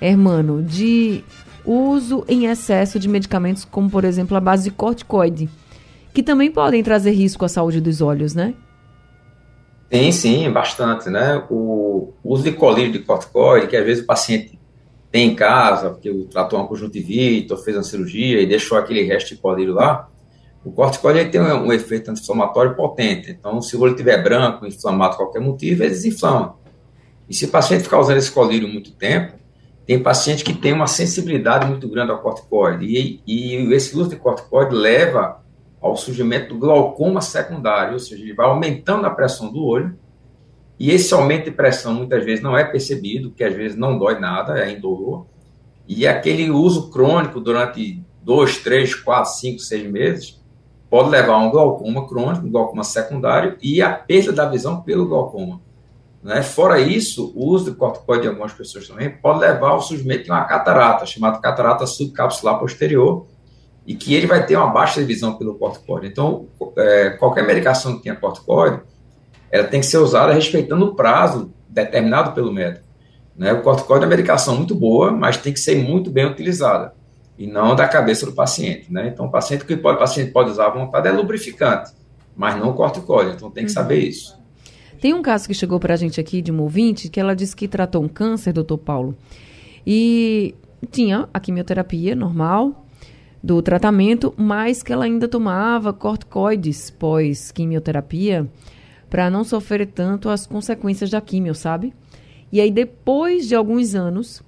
Hermano, 0.00 0.62
de 0.62 1.24
uso 1.64 2.24
em 2.28 2.46
excesso 2.46 2.98
de 2.98 3.08
medicamentos, 3.08 3.64
como 3.64 3.88
por 3.88 4.04
exemplo 4.04 4.36
a 4.36 4.40
base 4.40 4.64
de 4.64 4.70
corticoide, 4.70 5.48
que 6.12 6.22
também 6.22 6.50
podem 6.50 6.82
trazer 6.82 7.12
risco 7.12 7.44
à 7.44 7.48
saúde 7.48 7.80
dos 7.80 8.00
olhos, 8.00 8.34
né? 8.34 8.54
Sim, 9.90 10.10
sim, 10.10 10.50
bastante, 10.50 11.08
né? 11.08 11.42
O 11.50 12.14
uso 12.24 12.42
de 12.42 12.52
colírio 12.52 12.92
de 12.92 13.00
corticoide, 13.00 13.68
que 13.68 13.76
às 13.76 13.84
vezes 13.84 14.02
o 14.02 14.06
paciente 14.06 14.58
tem 15.12 15.28
em 15.28 15.34
casa, 15.34 15.90
porque 15.90 16.10
tratou 16.30 16.58
uma 16.58 16.66
conjuntivite, 16.66 17.52
ou 17.52 17.58
fez 17.58 17.76
uma 17.76 17.82
cirurgia 17.82 18.40
e 18.40 18.46
deixou 18.46 18.78
aquele 18.78 19.02
resto 19.02 19.34
de 19.34 19.36
colírio 19.36 19.74
lá, 19.74 20.08
o 20.64 20.72
corticoide 20.72 21.30
tem 21.30 21.40
um, 21.40 21.66
um 21.66 21.72
efeito 21.72 22.10
anti-inflamatório 22.10 22.74
potente. 22.74 23.30
Então, 23.30 23.60
se 23.60 23.76
o 23.76 23.80
olho 23.80 23.90
estiver 23.90 24.22
branco, 24.22 24.66
inflamado 24.66 25.16
por 25.16 25.24
qualquer 25.24 25.40
motivo, 25.40 25.82
ele 25.82 25.90
desinflama. 25.90 26.56
E 27.28 27.34
se 27.34 27.44
o 27.44 27.48
paciente 27.48 27.82
ficar 27.82 28.00
usando 28.00 28.16
esse 28.16 28.30
colírio 28.30 28.66
muito 28.66 28.92
tempo, 28.92 29.34
tem 29.84 30.02
paciente 30.02 30.44
que 30.44 30.54
tem 30.54 30.72
uma 30.72 30.86
sensibilidade 30.86 31.66
muito 31.66 31.88
grande 31.88 32.10
ao 32.10 32.22
corticoide. 32.22 32.86
E, 32.86 33.20
e 33.26 33.74
esse 33.74 33.94
uso 33.98 34.10
de 34.10 34.16
corticoide 34.16 34.74
leva 34.74 35.42
ao 35.80 35.96
surgimento 35.96 36.54
do 36.54 36.60
glaucoma 36.60 37.20
secundário, 37.20 37.94
ou 37.94 37.98
seja, 37.98 38.22
ele 38.22 38.32
vai 38.32 38.46
aumentando 38.46 39.04
a 39.06 39.10
pressão 39.10 39.52
do 39.52 39.62
olho 39.62 39.98
e 40.82 40.90
esse 40.90 41.14
aumento 41.14 41.44
de 41.44 41.52
pressão 41.52 41.94
muitas 41.94 42.24
vezes 42.24 42.42
não 42.42 42.58
é 42.58 42.64
percebido, 42.64 43.30
que 43.30 43.44
às 43.44 43.54
vezes 43.54 43.78
não 43.78 43.96
dói 43.96 44.18
nada, 44.18 44.58
é 44.58 44.72
indolor. 44.72 45.26
E 45.86 46.08
aquele 46.08 46.50
uso 46.50 46.90
crônico 46.90 47.38
durante 47.38 48.02
dois, 48.20 48.58
três, 48.58 48.92
quatro, 48.92 49.30
cinco, 49.30 49.60
seis 49.60 49.88
meses 49.88 50.42
pode 50.90 51.08
levar 51.08 51.34
a 51.34 51.38
um 51.38 51.52
glaucoma 51.52 52.08
crônico, 52.08 52.44
um 52.44 52.50
glaucoma 52.50 52.82
secundário 52.82 53.56
e 53.62 53.80
a 53.80 53.92
perda 53.92 54.32
da 54.32 54.44
visão 54.44 54.82
pelo 54.82 55.06
glaucoma. 55.06 55.60
Né? 56.20 56.42
Fora 56.42 56.80
isso, 56.80 57.32
o 57.36 57.46
uso 57.46 57.70
de 57.70 57.76
corticoide 57.76 58.26
em 58.26 58.30
algumas 58.30 58.52
pessoas 58.52 58.88
também 58.88 59.08
pode 59.08 59.38
levar 59.38 59.68
ao 59.68 59.80
surgimento 59.80 60.24
de 60.24 60.32
uma 60.32 60.42
catarata, 60.46 61.06
chamada 61.06 61.38
catarata 61.38 61.86
subcapsular 61.86 62.58
posterior, 62.58 63.28
e 63.86 63.94
que 63.94 64.14
ele 64.14 64.26
vai 64.26 64.44
ter 64.44 64.56
uma 64.56 64.66
baixa 64.66 65.00
visão 65.04 65.38
pelo 65.38 65.54
corticoide. 65.54 66.08
Então, 66.08 66.48
é, 66.76 67.10
qualquer 67.10 67.46
medicação 67.46 67.98
que 67.98 68.02
tenha 68.02 68.16
corticoide, 68.16 68.82
ela 69.52 69.68
tem 69.68 69.80
que 69.80 69.86
ser 69.86 69.98
usada 69.98 70.32
respeitando 70.32 70.86
o 70.86 70.94
prazo 70.94 71.52
determinado 71.68 72.32
pelo 72.32 72.50
médico. 72.50 72.86
Né? 73.36 73.52
O 73.52 73.60
corticoide 73.60 74.04
é 74.04 74.06
uma 74.06 74.10
medicação 74.10 74.56
muito 74.56 74.74
boa, 74.74 75.12
mas 75.12 75.36
tem 75.36 75.52
que 75.52 75.60
ser 75.60 75.76
muito 75.76 76.10
bem 76.10 76.24
utilizada 76.24 76.94
e 77.38 77.46
não 77.46 77.76
da 77.76 77.86
cabeça 77.86 78.24
do 78.24 78.32
paciente. 78.32 78.90
Né? 78.90 79.08
Então, 79.08 79.26
o 79.26 79.30
paciente 79.30 79.64
que 79.64 79.76
pode, 79.76 79.98
paciente 79.98 80.32
pode 80.32 80.50
usar 80.50 80.66
à 80.66 80.70
vontade 80.70 81.06
é 81.06 81.12
lubrificante, 81.12 81.92
mas 82.34 82.56
não 82.58 82.72
corticoide. 82.72 83.32
Então, 83.36 83.50
tem 83.50 83.66
que 83.66 83.72
saber 83.72 83.98
isso. 83.98 84.40
Tem 85.00 85.12
um 85.12 85.20
caso 85.20 85.46
que 85.46 85.54
chegou 85.54 85.78
para 85.78 85.94
a 85.94 85.96
gente 85.96 86.20
aqui 86.20 86.40
de 86.40 86.50
uma 86.50 86.62
ouvinte 86.62 87.08
que 87.08 87.20
ela 87.20 87.34
disse 87.34 87.54
que 87.54 87.68
tratou 87.68 88.02
um 88.02 88.08
câncer, 88.08 88.52
doutor 88.52 88.78
Paulo, 88.78 89.16
e 89.86 90.54
tinha 90.90 91.28
a 91.34 91.40
quimioterapia 91.40 92.14
normal 92.14 92.86
do 93.42 93.60
tratamento, 93.60 94.32
mas 94.36 94.82
que 94.82 94.92
ela 94.92 95.04
ainda 95.04 95.26
tomava 95.26 95.92
corticoides 95.92 96.90
pós-quimioterapia 96.90 98.48
para 99.12 99.28
não 99.28 99.44
sofrer 99.44 99.86
tanto 99.88 100.30
as 100.30 100.46
consequências 100.46 101.10
da 101.10 101.20
quimio, 101.20 101.54
sabe? 101.54 101.92
E 102.50 102.62
aí, 102.62 102.70
depois 102.70 103.46
de 103.46 103.54
alguns 103.54 103.94
anos, 103.94 104.42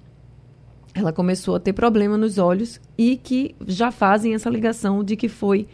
ela 0.91 1.13
começou 1.13 1.55
a 1.55 1.59
ter 1.59 1.71
problema 1.71 2.17
nos 2.17 2.39
olhos 2.39 2.81
e 2.97 3.15
que 3.15 3.55
já 3.67 3.91
fazem 3.91 4.33
essa 4.33 4.49
ligação 4.49 5.03
de 5.03 5.15
que 5.15 5.29
foi, 5.29 5.67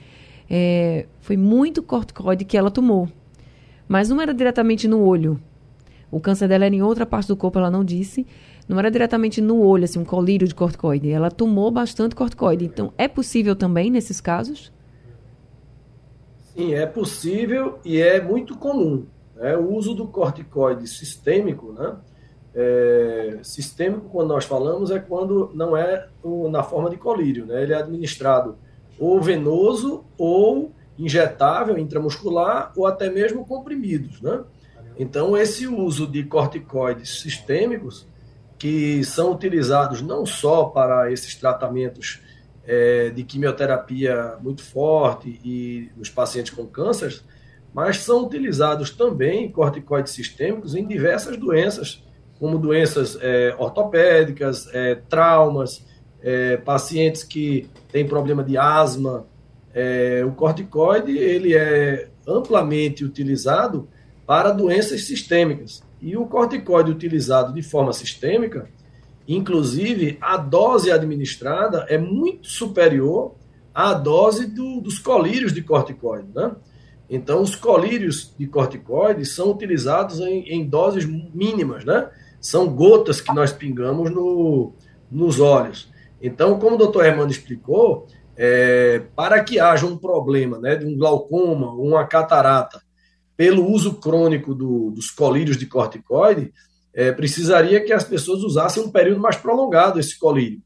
é, 0.50 1.06
foi 1.22 1.38
muito 1.38 1.82
corticoide 1.82 2.44
que 2.44 2.58
ela 2.58 2.70
tomou. 2.70 3.08
Mas 3.88 4.10
não 4.10 4.22
era 4.22 4.34
diretamente 4.34 4.90
no 4.90 5.00
olho. 5.06 5.40
O 6.12 6.20
câncer 6.20 6.50
dela 6.50 6.66
era 6.66 6.76
em 6.76 6.82
outra 6.82 7.06
parte 7.06 7.30
do 7.30 7.38
corpo, 7.38 7.60
ela 7.60 7.72
não 7.72 7.86
disse. 7.86 8.28
Não 8.68 8.78
era 8.78 8.92
diretamente 8.92 9.40
no 9.40 9.62
olho, 9.62 9.86
assim, 9.86 10.00
um 10.00 10.06
colírio 10.06 10.46
de 10.46 10.54
corticoide. 10.54 11.10
Ela 11.10 11.32
tomou 11.32 11.72
bastante 11.72 12.14
corticoide. 12.14 12.66
Então, 12.66 12.92
é 12.98 13.08
possível 13.08 13.56
também 13.56 13.90
nesses 13.90 14.20
casos? 14.20 14.70
Sim, 16.54 16.74
é 16.74 16.86
possível 16.86 17.80
e 17.84 18.00
é 18.02 18.22
muito 18.22 18.58
comum. 18.58 19.06
Né? 19.36 19.56
O 19.56 19.74
uso 19.74 19.94
do 19.94 20.08
corticoide 20.08 20.88
sistêmico, 20.88 21.72
né? 21.72 21.96
É, 22.54 23.40
sistêmico, 23.44 24.10
quando 24.10 24.28
nós 24.28 24.44
falamos, 24.44 24.92
é 24.92 25.00
quando 25.00 25.50
não 25.54 25.76
é 25.78 26.10
o, 26.22 26.50
na 26.50 26.62
forma 26.62 26.90
de 26.90 26.98
colírio, 26.98 27.46
né? 27.46 27.64
Ele 27.64 27.72
é 27.74 27.78
administrado 27.78 28.58
ou 29.00 29.22
venoso 29.22 30.04
ou 30.18 30.74
injetável, 31.00 31.78
intramuscular 31.78 32.74
ou 32.76 32.86
até 32.86 33.10
mesmo 33.10 33.46
comprimidos, 33.46 34.22
né? 34.22 34.44
Então, 35.00 35.38
esse 35.38 35.66
uso 35.66 36.06
de 36.06 36.24
corticoides 36.24 37.22
sistêmicos, 37.22 38.06
que 38.60 39.04
são 39.04 39.32
utilizados 39.32 40.02
não 40.02 40.26
só 40.26 40.66
para 40.66 41.12
esses 41.12 41.34
tratamentos 41.36 42.22
é, 42.66 43.10
de 43.10 43.24
quimioterapia 43.24 44.36
muito 44.42 44.62
forte 44.62 45.40
e 45.44 45.90
nos 45.98 46.10
pacientes 46.10 46.52
com 46.52 46.66
câncer, 46.66 47.22
mas 47.74 47.98
são 47.98 48.26
utilizados 48.26 48.92
também 48.92 49.52
corticoides 49.52 50.14
sistêmicos 50.14 50.76
em 50.76 50.86
diversas 50.86 51.38
doenças 51.38 52.04
como 52.42 52.58
doenças 52.58 53.20
é, 53.22 53.56
ortopédicas, 53.60 54.68
é, 54.74 54.96
traumas, 54.96 55.86
é, 56.24 56.58
pacientes 56.58 57.24
que 57.24 57.70
têm 57.92 58.08
problema 58.08 58.44
de 58.44 58.58
asma. 58.58 59.28
É, 59.72 60.24
o 60.26 60.32
corticoide 60.32 61.16
ele 61.16 61.56
é 61.56 62.10
amplamente 62.28 63.06
utilizado 63.06 63.88
para 64.26 64.50
doenças 64.52 65.04
sistêmicas. 65.04 65.84
E 66.02 66.18
o 66.18 66.26
corticoide 66.26 66.90
utilizado 66.90 67.54
de 67.54 67.62
forma 67.62 67.94
sistêmica, 67.94 68.68
inclusive 69.28 70.18
a 70.22 70.38
dose 70.38 70.92
administrada 70.92 71.86
é 71.90 71.98
muito 71.98 72.48
superior 72.48 73.36
à 73.74 73.94
dose 73.94 74.48
do, 74.48 74.82
dos 74.82 75.00
colírios 75.00 75.54
de 75.54 75.62
corticoide. 75.62 76.28
Né? 76.34 76.52
Então, 77.10 77.42
os 77.42 77.56
colírios 77.56 78.34
de 78.38 78.48
corticoide 78.48 79.26
são 79.26 79.52
utilizados 79.52 80.20
em, 80.20 80.44
em 80.50 80.66
doses 80.68 81.06
mínimas, 81.06 81.86
né? 81.86 82.10
são 82.40 82.68
gotas 82.68 83.22
que 83.22 83.34
nós 83.34 83.52
pingamos 83.54 84.10
no, 84.10 84.74
nos 85.10 85.40
olhos. 85.40 85.92
Então, 86.22 86.60
como 86.60 86.76
o 86.76 86.78
doutor 86.78 87.06
Hermano 87.06 87.32
explicou, 87.32 88.08
é, 88.36 89.04
para 89.16 89.44
que 89.44 89.60
haja 89.60 89.86
um 89.86 89.98
problema 89.98 90.58
né, 90.60 90.76
de 90.76 90.86
um 90.86 90.98
glaucoma, 90.98 91.74
uma 91.74 92.06
catarata, 92.06 92.82
pelo 93.36 93.70
uso 93.70 93.96
crônico 93.96 94.54
do, 94.54 94.92
dos 94.92 95.10
colírios 95.10 95.58
de 95.58 95.66
corticoide, 95.66 96.54
é, 96.94 97.12
precisaria 97.12 97.84
que 97.84 97.94
as 97.94 98.04
pessoas 98.04 98.44
usassem 98.44 98.84
um 98.84 98.92
período 98.92 99.22
mais 99.22 99.36
prolongado 99.36 100.00
esse 100.00 100.18
colírio. 100.18 100.62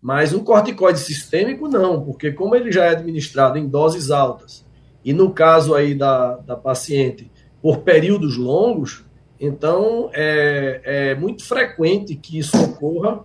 Mas 0.00 0.32
um 0.32 0.42
corticoide 0.42 0.98
sistêmico 0.98 1.68
não, 1.68 2.02
porque 2.02 2.32
como 2.32 2.54
ele 2.54 2.72
já 2.72 2.84
é 2.84 2.90
administrado 2.90 3.58
em 3.58 3.68
doses 3.68 4.10
altas, 4.10 4.64
e 5.04 5.12
no 5.12 5.30
caso 5.32 5.74
aí 5.74 5.94
da, 5.94 6.36
da 6.36 6.56
paciente, 6.56 7.30
por 7.62 7.78
períodos 7.78 8.36
longos, 8.36 9.04
então, 9.40 10.10
é, 10.12 10.80
é 10.84 11.14
muito 11.14 11.42
frequente 11.46 12.14
que 12.14 12.38
isso 12.38 12.62
ocorra 12.62 13.24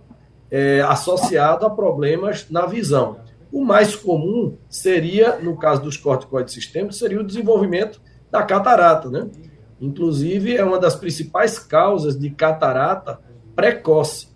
é, 0.50 0.80
associado 0.80 1.66
a 1.66 1.70
problemas 1.70 2.46
na 2.50 2.64
visão. 2.64 3.18
O 3.52 3.62
mais 3.62 3.94
comum 3.94 4.56
seria, 4.68 5.36
no 5.36 5.58
caso 5.58 5.82
dos 5.82 5.98
corticoides 5.98 6.54
sistêmicos, 6.54 6.98
seria 6.98 7.20
o 7.20 7.26
desenvolvimento 7.26 8.00
da 8.30 8.42
catarata, 8.42 9.10
né? 9.10 9.28
Inclusive, 9.80 10.56
é 10.56 10.64
uma 10.64 10.78
das 10.78 10.96
principais 10.96 11.58
causas 11.58 12.18
de 12.18 12.30
catarata 12.30 13.20
precoce. 13.54 14.28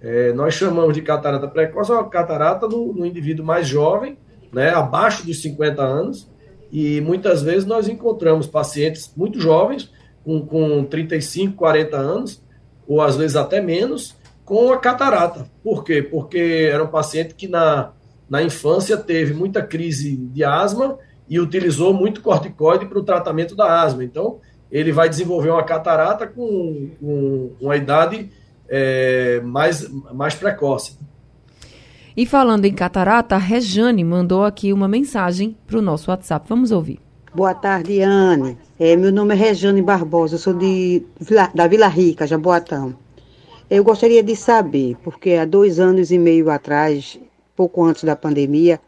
É, 0.00 0.32
nós 0.32 0.54
chamamos 0.54 0.94
de 0.94 1.02
catarata 1.02 1.48
precoce 1.48 1.90
uma 1.90 2.08
catarata 2.08 2.68
no, 2.68 2.92
no 2.92 3.04
indivíduo 3.04 3.44
mais 3.44 3.66
jovem, 3.66 4.16
né, 4.52 4.70
abaixo 4.70 5.26
dos 5.26 5.42
50 5.42 5.82
anos, 5.82 6.30
e 6.70 7.00
muitas 7.00 7.42
vezes 7.42 7.66
nós 7.66 7.88
encontramos 7.88 8.46
pacientes 8.46 9.12
muito 9.16 9.40
jovens 9.40 9.92
com, 10.24 10.44
com 10.44 10.84
35, 10.84 11.56
40 11.56 11.96
anos, 11.96 12.42
ou 12.86 13.00
às 13.00 13.16
vezes 13.16 13.36
até 13.36 13.60
menos, 13.60 14.16
com 14.44 14.72
a 14.72 14.78
catarata. 14.78 15.46
Por 15.62 15.84
quê? 15.84 16.02
Porque 16.02 16.68
era 16.72 16.84
um 16.84 16.88
paciente 16.88 17.34
que 17.34 17.48
na, 17.48 17.92
na 18.28 18.42
infância 18.42 18.96
teve 18.96 19.34
muita 19.34 19.62
crise 19.62 20.16
de 20.16 20.44
asma 20.44 20.98
e 21.28 21.38
utilizou 21.38 21.92
muito 21.92 22.22
corticoide 22.22 22.86
para 22.86 22.98
o 22.98 23.04
tratamento 23.04 23.54
da 23.54 23.82
asma. 23.82 24.04
Então, 24.04 24.40
ele 24.70 24.92
vai 24.92 25.08
desenvolver 25.08 25.50
uma 25.50 25.62
catarata 25.62 26.26
com, 26.26 26.90
com 27.00 27.50
uma 27.60 27.76
idade 27.76 28.30
é, 28.68 29.40
mais, 29.40 29.88
mais 30.12 30.34
precoce. 30.34 30.98
E 32.16 32.26
falando 32.26 32.64
em 32.64 32.74
catarata, 32.74 33.36
a 33.36 33.38
Rejane 33.38 34.02
mandou 34.02 34.44
aqui 34.44 34.72
uma 34.72 34.88
mensagem 34.88 35.56
para 35.66 35.78
o 35.78 35.82
nosso 35.82 36.10
WhatsApp. 36.10 36.46
Vamos 36.48 36.72
ouvir. 36.72 36.98
Boa 37.34 37.54
tarde, 37.54 38.00
Anne. 38.02 38.58
É, 38.78 38.96
meu 38.96 39.12
nome 39.12 39.34
é 39.34 39.36
Regiane 39.36 39.82
Barbosa, 39.82 40.34
eu 40.34 40.38
sou 40.38 40.54
de, 40.54 41.04
da 41.54 41.66
Vila 41.66 41.86
Rica, 41.86 42.26
Jaboatão. 42.26 42.96
Eu 43.70 43.84
gostaria 43.84 44.22
de 44.22 44.34
saber, 44.34 44.96
porque 45.04 45.32
há 45.32 45.44
dois 45.44 45.78
anos 45.78 46.10
e 46.10 46.18
meio 46.18 46.50
atrás, 46.50 47.20
pouco 47.54 47.84
antes 47.84 48.02
da 48.02 48.16
pandemia, 48.16 48.80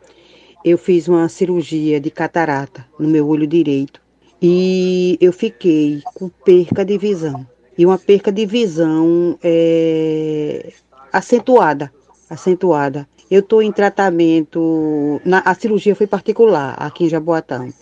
eu 0.65 0.79
fiz 0.79 1.07
uma 1.07 1.29
cirurgia 1.29 2.01
de 2.01 2.11
catarata 2.11 2.87
no 2.99 3.09
meu 3.09 3.29
olho 3.29 3.47
direito 3.47 4.01
e 4.41 5.19
eu 5.21 5.33
fiquei 5.33 6.03
com 6.15 6.29
perca 6.29 6.85
de 6.85 6.97
visão. 6.99 7.47
E 7.77 7.87
uma 7.87 7.99
perca 7.99 8.31
de 8.31 8.45
visão 8.47 9.39
é, 9.43 10.73
acentuada, 11.13 11.93
acentuada. 12.29 13.09
Eu 13.31 13.41
estou 13.41 13.63
em 13.63 13.71
tratamento, 13.71 15.21
na, 15.25 15.39
a 15.41 15.55
cirurgia 15.55 15.95
foi 15.95 16.07
particular 16.07 16.75
aqui 16.79 17.05
em 17.05 17.09
Jaboatão 17.09 17.73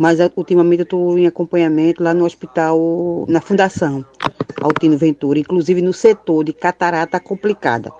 mas 0.00 0.18
ultimamente 0.34 0.78
eu 0.78 0.84
estou 0.84 1.18
em 1.18 1.26
acompanhamento 1.26 2.02
lá 2.02 2.14
no 2.14 2.24
hospital, 2.24 3.26
na 3.28 3.38
Fundação 3.38 4.02
Altino 4.58 4.96
Ventura, 4.96 5.38
inclusive 5.38 5.82
no 5.82 5.92
setor 5.92 6.42
de 6.42 6.54
catarata 6.54 7.20
complicada. 7.20 7.92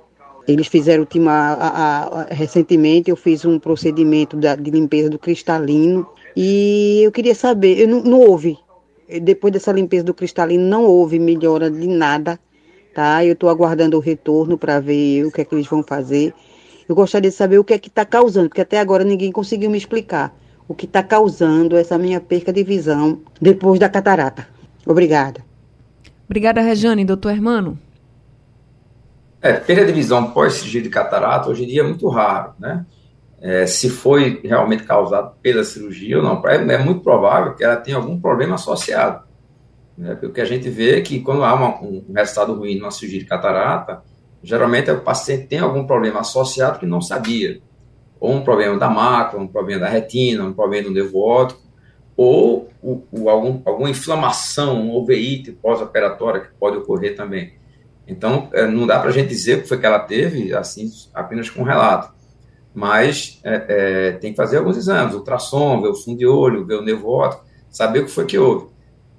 Eles 0.48 0.66
fizeram 0.66 1.02
ultima, 1.02 1.30
a, 1.30 2.22
a, 2.22 2.24
recentemente, 2.30 3.10
eu 3.10 3.16
fiz 3.16 3.44
um 3.44 3.58
procedimento 3.58 4.34
da, 4.38 4.56
de 4.56 4.70
limpeza 4.70 5.10
do 5.10 5.18
cristalino 5.18 6.08
e 6.36 7.02
eu 7.02 7.12
queria 7.12 7.34
saber, 7.34 7.78
eu 7.78 7.88
não, 7.88 8.02
não 8.02 8.20
houve, 8.20 8.58
depois 9.22 9.52
dessa 9.52 9.72
limpeza 9.72 10.04
do 10.04 10.14
cristalino, 10.14 10.64
não 10.64 10.84
houve 10.84 11.18
melhora 11.18 11.70
de 11.70 11.88
nada, 11.88 12.38
tá? 12.94 13.24
Eu 13.24 13.32
estou 13.32 13.48
aguardando 13.48 13.96
o 13.96 14.00
retorno 14.00 14.56
para 14.56 14.78
ver 14.78 15.24
o 15.24 15.32
que 15.32 15.40
é 15.40 15.44
que 15.44 15.54
eles 15.54 15.66
vão 15.66 15.82
fazer. 15.82 16.32
Eu 16.88 16.94
gostaria 16.94 17.30
de 17.30 17.36
saber 17.36 17.58
o 17.58 17.64
que 17.64 17.74
é 17.74 17.78
que 17.78 17.88
está 17.88 18.04
causando, 18.04 18.48
porque 18.48 18.60
até 18.60 18.78
agora 18.78 19.04
ninguém 19.04 19.32
conseguiu 19.32 19.70
me 19.70 19.78
explicar 19.78 20.36
o 20.68 20.74
que 20.74 20.86
está 20.86 21.02
causando 21.02 21.76
essa 21.76 21.98
minha 21.98 22.20
perca 22.20 22.52
de 22.52 22.62
visão 22.62 23.20
depois 23.40 23.80
da 23.80 23.88
catarata. 23.88 24.46
Obrigada. 24.86 25.44
Obrigada, 26.26 26.60
Rejane. 26.60 27.04
Doutor 27.04 27.32
Hermano? 27.32 27.78
É, 29.42 29.54
perda 29.54 29.86
de 29.86 29.92
visão 29.92 30.30
pós-cirurgia 30.30 30.82
de 30.82 30.90
catarata 30.90 31.48
hoje 31.48 31.64
em 31.64 31.66
dia 31.66 31.80
é 31.80 31.84
muito 31.84 32.06
raro, 32.08 32.52
né? 32.58 32.84
É, 33.40 33.66
se 33.66 33.88
foi 33.88 34.40
realmente 34.44 34.84
causado 34.84 35.34
pela 35.42 35.64
cirurgia 35.64 36.18
ou 36.18 36.22
não. 36.22 36.46
É, 36.46 36.56
é 36.56 36.78
muito 36.78 37.00
provável 37.00 37.54
que 37.54 37.64
ela 37.64 37.76
tenha 37.76 37.96
algum 37.96 38.20
problema 38.20 38.56
associado. 38.56 39.24
Né? 39.96 40.14
Porque 40.14 40.40
a 40.40 40.44
gente 40.44 40.68
vê 40.68 40.98
é 40.98 41.00
que 41.00 41.20
quando 41.20 41.42
há 41.42 41.54
uma, 41.54 41.80
um 41.80 42.04
resultado 42.14 42.54
ruim 42.54 42.78
numa 42.78 42.90
cirurgia 42.90 43.20
de 43.20 43.26
catarata, 43.26 44.02
geralmente 44.42 44.90
o 44.90 45.00
paciente 45.00 45.46
tem 45.46 45.58
algum 45.58 45.86
problema 45.86 46.20
associado 46.20 46.78
que 46.78 46.86
não 46.86 47.00
sabia. 47.00 47.60
Ou 48.20 48.32
um 48.32 48.42
problema 48.42 48.76
da 48.78 48.90
mácula, 48.90 49.42
um 49.42 49.48
problema 49.48 49.80
da 49.80 49.88
retina, 49.88 50.44
um 50.44 50.52
problema 50.52 50.88
do 50.88 50.94
nervo 50.94 51.18
óptico, 51.20 51.62
ou 52.14 52.68
algum, 53.26 53.62
alguma 53.64 53.88
inflamação, 53.88 54.78
um 54.82 54.94
oveíte 54.94 55.52
pós-operatória 55.52 56.42
que 56.42 56.48
pode 56.60 56.76
ocorrer 56.76 57.16
também. 57.16 57.54
Então, 58.06 58.50
é, 58.52 58.66
não 58.66 58.86
dá 58.86 58.98
para 58.98 59.08
a 59.08 59.12
gente 59.12 59.28
dizer 59.28 59.58
o 59.58 59.62
que 59.62 59.68
foi 59.68 59.78
que 59.78 59.86
ela 59.86 60.00
teve, 60.00 60.52
assim, 60.54 60.90
apenas 61.14 61.48
com 61.48 61.62
relato 61.62 62.19
mas 62.74 63.40
é, 63.42 63.64
é, 63.68 64.12
tem 64.12 64.30
que 64.32 64.36
fazer 64.36 64.58
alguns 64.58 64.76
exames, 64.76 65.14
ultrassom, 65.14 65.82
ver 65.82 65.88
o 65.88 65.94
fundo 65.94 66.18
de 66.18 66.26
olho, 66.26 66.64
ver 66.64 66.76
o 66.76 66.82
nervo 66.82 67.08
óptico, 67.08 67.44
saber 67.68 68.00
o 68.00 68.04
que 68.04 68.10
foi 68.10 68.26
que 68.26 68.38
houve. 68.38 68.70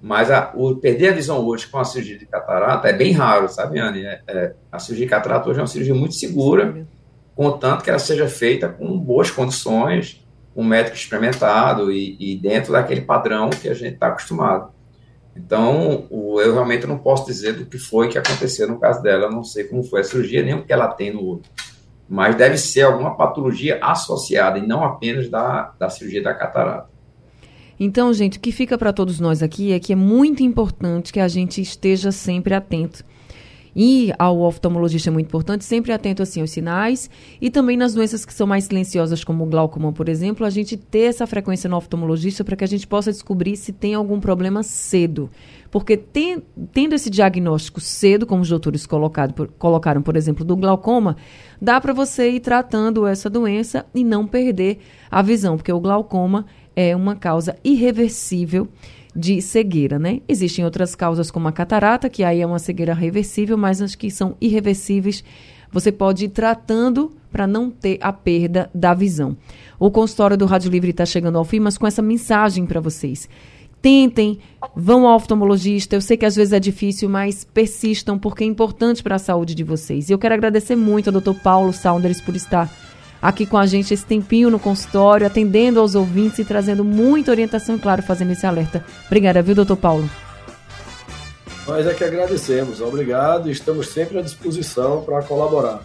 Mas 0.01 0.31
a, 0.31 0.51
o 0.55 0.75
perder 0.75 1.09
a 1.09 1.15
visão 1.15 1.45
hoje 1.45 1.67
com 1.67 1.77
a 1.77 1.85
cirurgia 1.85 2.17
de 2.17 2.25
catarata 2.25 2.87
é 2.87 2.93
bem 2.93 3.11
raro, 3.11 3.47
sabe, 3.49 3.79
Anne? 3.79 4.05
É, 4.05 4.21
é, 4.27 4.53
a 4.71 4.79
cirurgia 4.79 5.05
de 5.05 5.09
catarata 5.09 5.49
hoje 5.49 5.59
é 5.59 5.61
uma 5.61 5.67
cirurgia 5.67 5.93
muito 5.93 6.15
segura, 6.15 6.87
contanto 7.35 7.83
que 7.83 7.89
ela 7.89 7.99
seja 7.99 8.27
feita 8.27 8.69
com 8.69 8.97
boas 8.97 9.29
condições, 9.29 10.25
um 10.55 10.63
médico 10.63 10.95
experimentado 10.95 11.91
e, 11.91 12.17
e 12.19 12.37
dentro 12.37 12.71
daquele 12.71 13.01
padrão 13.01 13.49
que 13.49 13.69
a 13.69 13.73
gente 13.73 13.93
está 13.93 14.07
acostumado. 14.07 14.71
Então, 15.35 16.07
o, 16.09 16.41
eu 16.41 16.53
realmente 16.53 16.85
não 16.87 16.97
posso 16.97 17.25
dizer 17.25 17.53
do 17.53 17.65
que 17.65 17.77
foi 17.77 18.09
que 18.09 18.17
aconteceu 18.17 18.67
no 18.67 18.79
caso 18.79 19.01
dela, 19.01 19.25
eu 19.25 19.31
não 19.31 19.43
sei 19.43 19.65
como 19.65 19.83
foi 19.83 20.01
a 20.01 20.03
cirurgia, 20.03 20.43
nem 20.43 20.55
o 20.55 20.65
que 20.65 20.73
ela 20.73 20.87
tem 20.87 21.13
no 21.13 21.23
olho 21.23 21.43
mas 22.11 22.35
deve 22.35 22.57
ser 22.57 22.81
alguma 22.81 23.15
patologia 23.15 23.79
associada 23.81 24.59
e 24.59 24.67
não 24.67 24.83
apenas 24.83 25.29
da, 25.29 25.73
da 25.79 25.89
cirurgia 25.89 26.21
da 26.21 26.33
catarata. 26.33 26.89
Então, 27.79 28.13
gente, 28.13 28.37
o 28.37 28.41
que 28.41 28.51
fica 28.51 28.77
para 28.77 28.91
todos 28.91 29.17
nós 29.17 29.41
aqui 29.41 29.71
é 29.71 29.79
que 29.79 29.93
é 29.93 29.95
muito 29.95 30.43
importante 30.43 31.13
que 31.13 31.21
a 31.21 31.27
gente 31.29 31.61
esteja 31.61 32.11
sempre 32.11 32.53
atento. 32.53 33.05
E 33.75 34.11
ao 34.19 34.39
oftalmologista 34.41 35.09
é 35.09 35.13
muito 35.13 35.27
importante, 35.27 35.63
sempre 35.63 35.93
atento 35.93 36.21
assim 36.21 36.41
aos 36.41 36.51
sinais 36.51 37.09
e 37.39 37.49
também 37.49 37.77
nas 37.77 37.93
doenças 37.93 38.25
que 38.25 38.33
são 38.33 38.45
mais 38.45 38.65
silenciosas, 38.65 39.23
como 39.23 39.45
o 39.45 39.47
glaucoma, 39.47 39.93
por 39.93 40.09
exemplo, 40.09 40.45
a 40.45 40.49
gente 40.49 40.75
ter 40.75 41.03
essa 41.03 41.25
frequência 41.25 41.69
no 41.69 41.77
oftalmologista 41.77 42.43
para 42.43 42.55
que 42.55 42.63
a 42.63 42.67
gente 42.67 42.85
possa 42.85 43.11
descobrir 43.11 43.55
se 43.55 43.71
tem 43.71 43.93
algum 43.93 44.19
problema 44.19 44.61
cedo. 44.61 45.29
Porque 45.69 45.95
tem, 45.95 46.43
tendo 46.73 46.93
esse 46.93 47.09
diagnóstico 47.09 47.79
cedo, 47.79 48.25
como 48.25 48.41
os 48.41 48.49
doutores 48.49 48.85
colocado, 48.85 49.33
por, 49.33 49.47
colocaram, 49.47 50.01
por 50.01 50.17
exemplo, 50.17 50.43
do 50.43 50.57
glaucoma, 50.57 51.15
dá 51.61 51.79
para 51.79 51.93
você 51.93 52.29
ir 52.29 52.41
tratando 52.41 53.07
essa 53.07 53.29
doença 53.29 53.85
e 53.95 54.03
não 54.03 54.27
perder 54.27 54.79
a 55.09 55.21
visão, 55.21 55.55
porque 55.55 55.71
o 55.71 55.79
glaucoma 55.79 56.45
é 56.75 56.93
uma 56.93 57.15
causa 57.15 57.55
irreversível 57.63 58.67
de 59.15 59.41
cegueira, 59.41 59.99
né? 59.99 60.21
Existem 60.27 60.63
outras 60.63 60.95
causas 60.95 61.29
como 61.29 61.47
a 61.47 61.51
catarata, 61.51 62.09
que 62.09 62.23
aí 62.23 62.41
é 62.41 62.45
uma 62.45 62.59
cegueira 62.59 62.93
reversível, 62.93 63.57
mas 63.57 63.81
as 63.81 63.95
que 63.95 64.09
são 64.09 64.35
irreversíveis, 64.39 65.23
você 65.71 65.91
pode 65.91 66.25
ir 66.25 66.29
tratando 66.29 67.11
para 67.31 67.47
não 67.47 67.69
ter 67.69 67.97
a 68.01 68.11
perda 68.11 68.69
da 68.73 68.93
visão. 68.93 69.35
O 69.79 69.89
consultório 69.89 70.37
do 70.37 70.45
Rádio 70.45 70.71
Livre 70.71 70.91
está 70.91 71.05
chegando 71.05 71.37
ao 71.37 71.45
fim, 71.45 71.59
mas 71.59 71.77
com 71.77 71.87
essa 71.87 72.01
mensagem 72.01 72.65
para 72.65 72.79
vocês 72.79 73.27
tentem, 73.81 74.37
vão 74.75 75.07
ao 75.07 75.15
oftalmologista. 75.15 75.95
Eu 75.95 76.01
sei 76.01 76.15
que 76.15 76.25
às 76.25 76.35
vezes 76.35 76.53
é 76.53 76.59
difícil, 76.59 77.09
mas 77.09 77.43
persistam, 77.43 78.17
porque 78.17 78.43
é 78.43 78.47
importante 78.47 79.01
para 79.01 79.15
a 79.15 79.19
saúde 79.19 79.55
de 79.55 79.63
vocês. 79.63 80.09
E 80.09 80.13
eu 80.13 80.19
quero 80.19 80.35
agradecer 80.35 80.75
muito 80.75 81.09
ao 81.09 81.19
Dr. 81.19 81.33
Paulo 81.41 81.73
Saunders 81.73 82.21
por 82.21 82.35
estar 82.35 82.71
aqui 83.21 83.45
com 83.45 83.57
a 83.57 83.65
gente 83.65 83.93
esse 83.93 84.05
tempinho 84.05 84.49
no 84.49 84.59
consultório, 84.59 85.27
atendendo 85.27 85.79
aos 85.79 85.95
ouvintes 85.95 86.39
e 86.39 86.45
trazendo 86.45 86.83
muita 86.83 87.31
orientação, 87.31 87.77
claro, 87.77 88.01
fazendo 88.01 88.31
esse 88.31 88.45
alerta. 88.45 88.83
Obrigada, 89.05 89.41
viu, 89.41 89.55
doutor 89.55 89.77
Paulo? 89.77 90.09
Nós 91.67 91.85
é 91.85 91.93
que 91.93 92.03
agradecemos. 92.03 92.81
Obrigado 92.81 93.49
e 93.49 93.51
estamos 93.51 93.89
sempre 93.89 94.17
à 94.17 94.21
disposição 94.21 95.03
para 95.03 95.21
colaborar. 95.21 95.81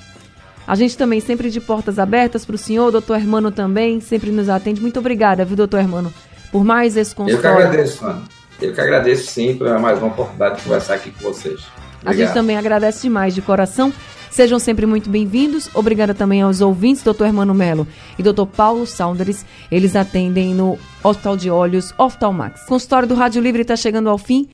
A 0.66 0.74
gente 0.74 0.96
também 0.96 1.20
sempre 1.20 1.50
de 1.50 1.60
portas 1.60 1.98
abertas 1.98 2.44
para 2.44 2.56
o 2.56 2.58
senhor, 2.58 2.90
doutor 2.90 3.16
Hermano 3.16 3.52
também, 3.52 4.00
sempre 4.00 4.30
nos 4.30 4.48
atende. 4.48 4.80
Muito 4.80 4.98
obrigada, 4.98 5.44
viu, 5.44 5.56
doutor 5.56 5.78
Hermano? 5.78 6.12
por 6.56 6.64
mais 6.64 6.96
esse 6.96 7.14
consultório. 7.14 7.48
Eu 7.48 7.60
que 7.60 7.66
agradeço, 7.66 8.04
Ana. 8.04 8.22
Eu 8.60 8.72
que 8.72 8.80
agradeço 8.80 9.30
sim 9.30 9.54
por 9.56 9.78
mais 9.78 9.98
uma 9.98 10.06
oportunidade 10.06 10.56
de 10.56 10.62
conversar 10.62 10.94
aqui 10.94 11.10
com 11.10 11.20
vocês. 11.32 11.60
Obrigado. 12.00 12.06
A 12.06 12.12
gente 12.14 12.32
também 12.32 12.56
agradece 12.56 13.02
demais 13.02 13.34
de 13.34 13.42
coração. 13.42 13.92
Sejam 14.36 14.58
sempre 14.58 14.84
muito 14.84 15.08
bem-vindos. 15.08 15.70
Obrigada 15.72 16.12
também 16.12 16.42
aos 16.42 16.60
ouvintes, 16.60 17.02
doutor 17.02 17.26
Hermano 17.26 17.54
Melo 17.54 17.88
e 18.18 18.22
doutor 18.22 18.44
Paulo 18.44 18.86
Saunders. 18.86 19.46
Eles 19.72 19.96
atendem 19.96 20.52
no 20.52 20.78
Hospital 21.02 21.38
de 21.38 21.48
Olhos 21.48 21.94
Oftalmax. 21.96 22.64
O 22.64 22.66
consultório 22.66 23.08
do 23.08 23.14
Rádio 23.14 23.40
Livre 23.40 23.62
está 23.62 23.74
chegando 23.74 24.10
ao 24.10 24.18
fim. 24.18 24.46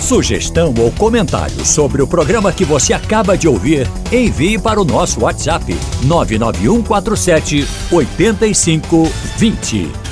Sugestão 0.00 0.74
ou 0.80 0.90
comentário 0.90 1.64
sobre 1.64 2.02
o 2.02 2.08
programa 2.08 2.52
que 2.52 2.64
você 2.64 2.92
acaba 2.92 3.38
de 3.38 3.46
ouvir, 3.46 3.86
envie 4.10 4.58
para 4.58 4.80
o 4.80 4.84
nosso 4.84 5.20
WhatsApp 5.20 5.72
99147 6.02 7.64
8520. 7.92 10.09